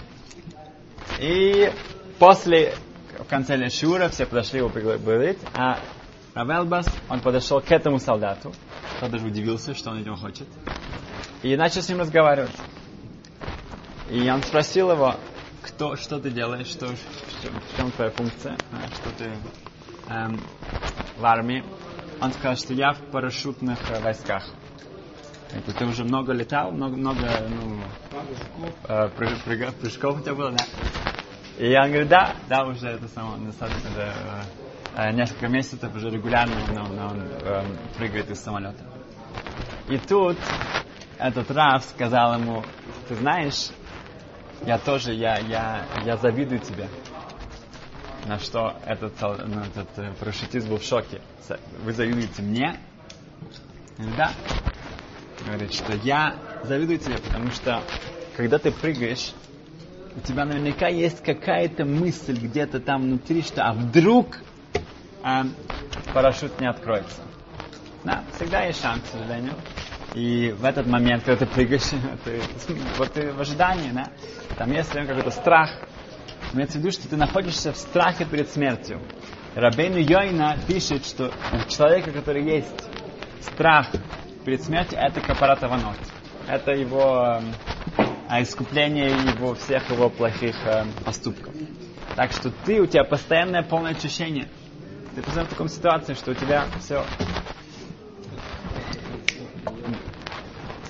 И 1.20 1.72
после, 2.18 2.75
в 3.18 3.25
конце 3.25 3.57
Лешура, 3.57 4.09
все 4.09 4.27
подошли 4.27 4.59
его 4.59 4.68
пригласить, 4.68 5.38
а 5.55 5.79
Равелбас, 6.37 6.87
он 7.09 7.20
подошел 7.20 7.62
к 7.62 7.72
этому 7.72 7.99
солдату, 7.99 8.53
тот 9.01 9.11
даже 9.11 9.27
удивился, 9.27 9.75
что 9.75 9.90
он 9.90 10.03
него 10.03 10.16
хочет, 10.16 10.46
и 11.42 11.57
начал 11.57 11.81
с 11.81 11.88
ним 11.88 12.01
разговаривать. 12.01 12.55
И 14.11 14.29
он 14.29 14.42
спросил 14.42 14.90
его, 14.90 15.16
кто, 15.62 15.96
что 15.96 16.18
ты 16.18 16.31
делаешь, 16.31 16.66
что, 16.66 16.88
в, 16.88 17.42
чем, 17.42 17.53
в 17.59 17.77
чем 17.77 17.90
твоя 17.90 18.11
функция, 18.11 18.59
а, 18.70 18.87
что 18.94 19.11
ты 19.12 19.31
эм, 20.11 20.38
в 21.16 21.25
армии. 21.25 21.64
Он 22.20 22.31
сказал, 22.35 22.57
что 22.57 22.75
я 22.75 22.92
в 22.92 22.99
парашютных 23.11 23.79
э, 23.88 24.01
войсках. 24.01 24.44
Это 25.53 25.72
ты 25.72 25.87
уже 25.87 26.05
много 26.05 26.33
летал, 26.33 26.70
много, 26.70 26.96
много 26.96 27.49
ну, 27.49 27.83
э, 28.88 29.09
прыг, 29.09 29.38
прыг, 29.42 29.75
прыжков 29.75 30.18
у 30.18 30.22
тебя 30.22 30.35
было, 30.35 30.53
да? 30.53 30.64
И 31.59 31.75
он 31.75 31.88
говорит, 31.88 32.09
да, 32.09 32.37
да, 32.49 32.66
уже 32.66 32.88
это 32.88 33.09
само, 33.09 33.37
достаточно, 33.38 33.88
э, 33.96 34.65
несколько 35.12 35.48
месяцев 35.48 35.94
уже 35.94 36.11
регулярно 36.11 36.54
он, 36.70 36.78
он, 36.78 36.98
он 36.98 37.22
э, 37.42 37.64
прыгает 37.96 38.30
из 38.30 38.40
самолета. 38.40 38.82
И 39.88 39.98
тут 39.98 40.38
этот 41.18 41.50
Раф 41.50 41.85
сказал 41.85 42.40
ему, 42.40 42.64
ты 43.09 43.14
знаешь, 43.14 43.68
я 44.64 44.78
тоже, 44.78 45.12
я, 45.12 45.38
я, 45.38 45.85
я 46.04 46.16
завидую 46.16 46.61
тебе. 46.61 46.88
На 48.26 48.38
что 48.38 48.74
этот, 48.85 49.20
ну, 49.20 49.61
этот 49.61 49.88
э, 49.98 50.12
парашютист 50.18 50.68
был 50.68 50.78
в 50.78 50.82
шоке. 50.82 51.20
Вы 51.85 51.92
завидуете 51.92 52.42
мне? 52.42 52.80
Да. 54.16 54.32
Говорит, 55.46 55.72
что 55.74 55.94
я 55.96 56.37
завидую 56.64 56.98
тебе, 56.98 57.18
потому 57.18 57.50
что 57.50 57.82
когда 58.37 58.59
ты 58.59 58.72
прыгаешь, 58.72 59.32
у 60.16 60.20
тебя 60.20 60.44
наверняка 60.44 60.88
есть 60.88 61.22
какая-то 61.22 61.85
мысль 61.85 62.37
где-то 62.37 62.80
там 62.80 63.02
внутри, 63.02 63.42
что 63.42 63.62
а 63.62 63.72
вдруг 63.72 64.38
э, 65.24 65.42
парашют 66.12 66.61
не 66.61 66.68
откроется. 66.68 67.22
Да, 68.05 68.22
всегда 68.37 68.64
есть 68.64 68.81
шанс, 68.81 69.02
к 69.02 69.07
сожалению. 69.18 69.55
И 70.14 70.55
в 70.59 70.64
этот 70.64 70.87
момент, 70.87 71.24
когда 71.24 71.44
ты 71.44 71.52
прыгаешь, 71.52 71.83
ты, 72.24 72.40
вот 72.96 73.12
ты 73.12 73.33
в 73.33 73.40
ожидании, 73.40 73.90
да, 73.90 74.11
там 74.57 74.70
есть 74.72 74.90
какой-то 74.90 75.31
страх. 75.31 75.70
Имеется 76.52 76.79
в 76.79 76.81
виду, 76.81 76.92
что 76.92 77.09
ты 77.09 77.16
находишься 77.16 77.72
в 77.72 77.76
страхе 77.76 78.24
перед 78.24 78.48
смертью. 78.48 79.00
Рабейну 79.55 79.98
Йойна 79.98 80.57
пишет, 80.68 81.05
что 81.05 81.33
у 81.52 81.68
человека, 81.68 82.12
который 82.12 82.44
есть 82.44 82.88
страх 83.40 83.90
перед 84.44 84.62
смертью, 84.62 84.98
это 84.98 85.20
капарата 85.20 85.66
ванот. 85.66 85.96
Это 86.46 86.70
его 86.72 87.40
э, 88.29 88.42
искупление 88.42 89.09
его 89.09 89.55
всех 89.55 89.90
его 89.90 90.09
плохих 90.09 90.55
э, 90.64 90.85
поступков. 91.05 91.55
Так 92.14 92.33
что 92.33 92.50
ты, 92.64 92.81
у 92.81 92.87
тебя 92.87 93.05
постоянное 93.05 93.62
полное 93.62 93.92
очищение. 93.92 94.48
Ты 95.16 95.22
постоянно 95.22 95.46
в 95.48 95.52
таком 95.52 95.68
ситуации, 95.70 96.12
что 96.12 96.33
у 96.33 96.35
тебя 96.35 96.66
все 96.79 97.02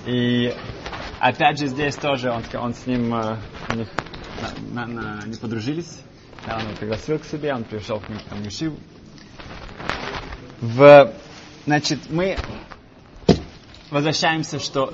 И 0.05 0.53
опять 1.21 1.61
же 1.61 1.69
здесь 1.69 1.95
тоже 1.95 2.33
он, 2.33 2.43
он 2.61 2.75
с 2.75 2.87
ним 2.87 3.15
э, 3.15 3.37
у 3.69 3.77
них 3.77 3.89
на, 4.73 4.87
на, 4.87 5.03
на, 5.21 5.27
не 5.27 5.37
подружились. 5.37 6.01
Он 6.45 6.61
его 6.61 6.73
пригласил 6.73 7.21
к 7.21 7.25
себе, 7.25 7.55
он 7.55 7.63
пришел 7.63 8.01
к 8.01 8.09
ним 8.09 8.19
там 8.29 8.43
Юшив. 8.43 8.73
В, 10.61 11.13
значит, 11.65 12.11
мы 12.11 12.37
возвращаемся, 13.93 14.59
что 14.59 14.93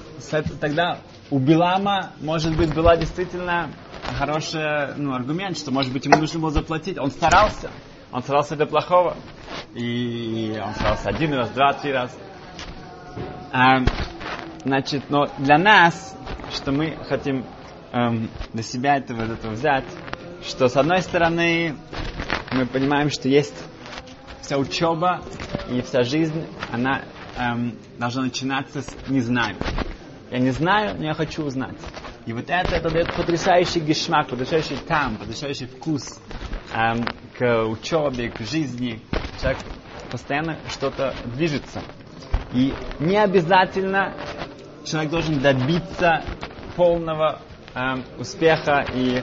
тогда 0.61 0.99
у 1.31 1.39
Билама, 1.39 2.13
может 2.21 2.55
быть, 2.55 2.75
была 2.75 2.99
действительно 2.99 3.71
хороший 4.19 4.95
ну, 4.97 5.15
аргумент, 5.15 5.57
что, 5.57 5.71
может 5.71 5.91
быть, 5.91 6.05
ему 6.05 6.19
нужно 6.19 6.39
было 6.39 6.51
заплатить. 6.51 6.99
Он 6.99 7.11
старался, 7.11 7.71
он 8.13 8.23
старался 8.23 8.57
для 8.57 8.67
плохого. 8.67 9.17
И 9.75 10.61
он 10.65 10.75
старался 10.75 11.09
один 11.09 11.35
раз, 11.35 11.51
два, 11.51 11.73
три 11.73 11.93
раз. 11.93 12.17
А, 13.53 13.81
Значит, 14.65 15.11
но 15.11 15.29
для 15.39 15.59
нас, 15.59 16.17
что 16.53 16.71
мы 16.71 16.97
хотим 17.09 17.45
эм, 17.93 18.31
для 18.53 18.63
себя 18.63 18.97
этого, 18.97 19.23
этого 19.23 19.53
взять, 19.53 19.85
что 20.47 20.69
с 20.69 20.77
одной 20.77 21.03
стороны 21.03 21.75
мы 22.53 22.67
понимаем, 22.67 23.11
что 23.11 23.29
есть 23.29 23.55
вся 24.41 24.59
учеба 24.59 25.21
и 25.69 25.83
вся 25.83 26.05
жизнь, 26.05 26.47
она 26.71 27.03
эм, 27.37 27.77
должна 27.99 28.23
начинаться 28.23 28.83
с 28.83 28.95
«не 29.09 29.21
знаю». 29.21 29.57
Я 30.31 30.39
не 30.39 30.51
знаю, 30.51 30.97
но 30.97 31.07
я 31.07 31.15
хочу 31.15 31.43
узнать. 31.43 31.77
И 32.25 32.33
вот 32.33 32.45
это, 32.49 32.77
это 32.77 32.89
дает 32.89 33.13
потрясающий 33.15 33.81
гешмак, 33.81 34.29
потрясающий 34.29 34.77
там, 34.87 35.17
потрясающий 35.17 35.67
вкус 35.67 36.21
эм, 36.73 37.05
к 37.39 37.65
учебе, 37.67 38.31
к 38.31 38.41
жизни. 38.41 39.01
Человек 39.41 39.61
постоянно 40.11 40.59
что-то 40.69 41.15
движется. 41.25 41.83
И 42.53 42.75
не 43.01 43.17
обязательно 43.17 44.15
человек 44.85 45.11
должен 45.11 45.41
добиться 45.41 46.25
полного 46.77 47.41
э, 47.75 47.81
успеха 48.19 48.87
и, 48.95 49.23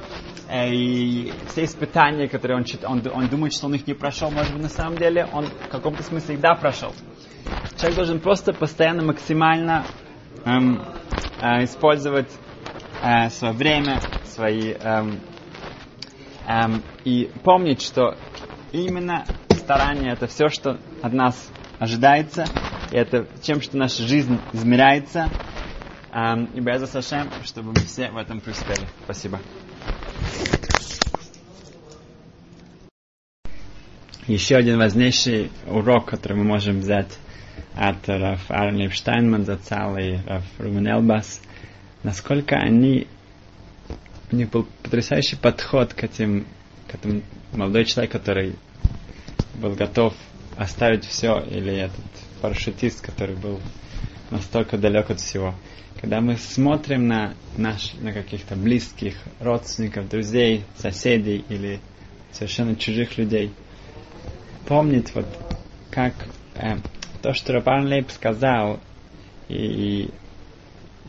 э, 0.49 0.73
и 0.73 1.33
все 1.47 1.65
испытания, 1.65 2.27
которые 2.27 2.57
он, 2.57 2.65
он, 2.85 3.01
он 3.13 3.27
думает, 3.27 3.53
что 3.53 3.67
он 3.67 3.75
их 3.75 3.85
не 3.85 3.93
прошел, 3.93 4.31
может 4.31 4.53
быть, 4.53 4.63
на 4.63 4.69
самом 4.69 4.97
деле 4.97 5.27
он 5.31 5.45
в 5.45 5.71
каком-то 5.71 6.03
смысле 6.03 6.37
да 6.37 6.55
прошел. 6.55 6.93
Человек 7.77 7.95
должен 7.95 8.19
просто 8.19 8.51
постоянно 8.53 9.03
максимально 9.03 9.85
эм, 10.45 10.81
э, 11.41 11.63
использовать 11.63 12.31
э, 13.01 13.29
свое 13.29 13.53
время, 13.53 13.99
свои 14.25 14.73
эм, 14.73 15.19
эм, 16.49 16.83
и 17.05 17.31
помнить, 17.43 17.81
что 17.81 18.17
именно 18.73 19.25
старание 19.51 20.11
это 20.11 20.27
все, 20.27 20.49
что 20.49 20.77
от 21.01 21.13
нас 21.13 21.49
ожидается, 21.79 22.45
и 22.91 22.95
это 22.97 23.25
тем, 23.41 23.61
что 23.61 23.77
наша 23.77 24.03
жизнь 24.03 24.37
измеряется, 24.51 25.29
Um, 26.11 26.49
и 26.55 26.59
Беза 26.59 26.87
Сашем, 26.87 27.29
чтобы 27.43 27.69
мы 27.69 27.81
все 27.81 28.09
в 28.09 28.17
этом 28.17 28.41
преуспели. 28.41 28.87
Спасибо. 29.03 29.39
Еще 34.25 34.55
один 34.55 34.79
важнейший 34.79 35.51
урок, 35.67 36.05
который 36.05 36.37
мы 36.37 36.45
можем 36.45 36.79
взять 36.79 37.19
от 37.75 38.07
Раф 38.07 38.49
Арни 38.49 38.87
Штайнман, 38.89 39.45
Зацал 39.45 39.97
и 39.97 40.17
Раф 40.25 40.43
Румен 40.57 40.87
Элбас, 40.87 41.41
насколько 42.01 42.55
они, 42.55 43.07
у 44.31 44.35
них 44.35 44.49
был 44.49 44.67
потрясающий 44.83 45.35
подход 45.35 45.93
к 45.93 46.03
этим, 46.03 46.45
к 46.87 46.95
этому 46.95 47.21
молодой 47.53 47.85
человек, 47.85 48.11
который 48.11 48.55
был 49.55 49.73
готов 49.75 50.13
оставить 50.57 51.05
все, 51.05 51.39
или 51.39 51.73
этот 51.73 51.99
парашютист, 52.41 53.01
который 53.01 53.35
был 53.35 53.59
настолько 54.31 54.77
далек 54.77 55.09
от 55.09 55.19
всего. 55.19 55.55
Когда 55.99 56.21
мы 56.21 56.37
смотрим 56.37 57.07
на, 57.07 57.33
наш, 57.57 57.93
на 57.95 58.13
каких-то 58.13 58.55
близких, 58.55 59.15
родственников, 59.39 60.07
друзей, 60.07 60.63
соседей 60.77 61.43
или 61.49 61.79
совершенно 62.31 62.75
чужих 62.75 63.17
людей, 63.17 63.51
помнить 64.65 65.13
вот 65.15 65.25
как 65.91 66.13
э, 66.55 66.77
то, 67.21 67.33
что 67.33 67.53
Рабан 67.53 67.87
Лейб 67.87 68.09
сказал, 68.11 68.79
и, 69.49 69.55
и, 69.55 70.09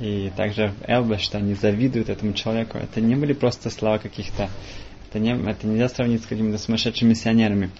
и 0.00 0.32
также 0.34 0.72
Элба, 0.86 1.18
что 1.18 1.38
они 1.38 1.54
завидуют 1.54 2.08
этому 2.08 2.32
человеку, 2.32 2.78
это 2.78 3.00
не 3.00 3.14
были 3.14 3.34
просто 3.34 3.68
слова 3.68 3.98
каких-то, 3.98 4.48
это, 5.08 5.18
не, 5.18 5.32
это 5.32 5.66
нельзя 5.66 5.88
сравнить 5.88 6.22
с 6.22 6.26
какими-то 6.26 6.58
сумасшедшими 6.58 7.10
миссионерами. 7.10 7.70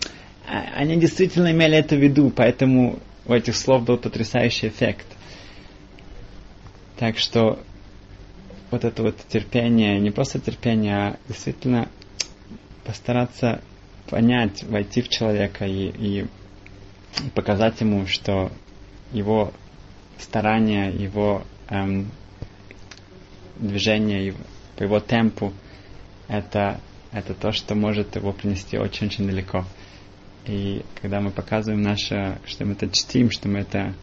А, 0.47 0.65
они 0.77 0.97
действительно 0.97 1.51
имели 1.51 1.79
это 1.79 1.97
в 1.97 1.99
виду, 1.99 2.31
поэтому 2.31 2.99
у 3.27 3.33
этих 3.33 3.57
слов 3.57 3.85
был 3.85 3.97
потрясающий 3.97 4.69
эффект. 4.69 5.07
Так 6.99 7.19
что 7.19 7.59
вот 8.71 8.85
это 8.85 9.03
вот 9.03 9.17
терпение, 9.29 9.99
не 9.99 10.11
просто 10.11 10.39
терпение, 10.39 10.97
а 10.97 11.17
действительно 11.27 11.89
постараться 12.85 13.63
понять, 14.11 14.63
войти 14.65 15.01
в 15.01 15.09
человека 15.09 15.65
и, 15.65 15.89
и 15.89 16.27
показать 17.35 17.81
ему, 17.81 18.07
что 18.07 18.51
его 19.13 19.53
старания, 20.19 20.91
его 20.91 21.45
эм, 21.71 22.11
движение, 23.57 24.35
по 24.77 24.83
его 24.83 25.01
темпу, 25.01 25.53
это, 26.29 26.81
это 27.13 27.35
то, 27.35 27.53
что 27.53 27.75
может 27.75 28.17
его 28.17 28.33
принести 28.33 28.79
очень-очень 28.79 29.27
далеко. 29.27 29.65
И 30.47 30.85
когда 31.01 31.21
мы 31.21 31.31
показываем 31.31 31.83
наше, 31.83 32.39
что 32.47 32.65
мы 32.65 32.73
это 32.73 32.89
чтим, 32.89 33.31
что 33.31 33.49
мы 33.49 33.61
это 33.61 33.95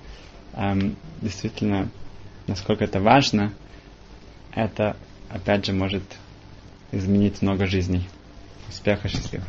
эм, 0.53 0.95
действительно 1.21 1.89
насколько 2.47 2.83
это 2.83 2.99
важно, 2.99 3.53
это, 4.53 4.95
опять 5.29 5.65
же, 5.65 5.73
может 5.73 6.03
изменить 6.91 7.41
много 7.41 7.67
жизней. 7.67 8.07
Успеха, 8.69 9.07
счастливо. 9.07 9.43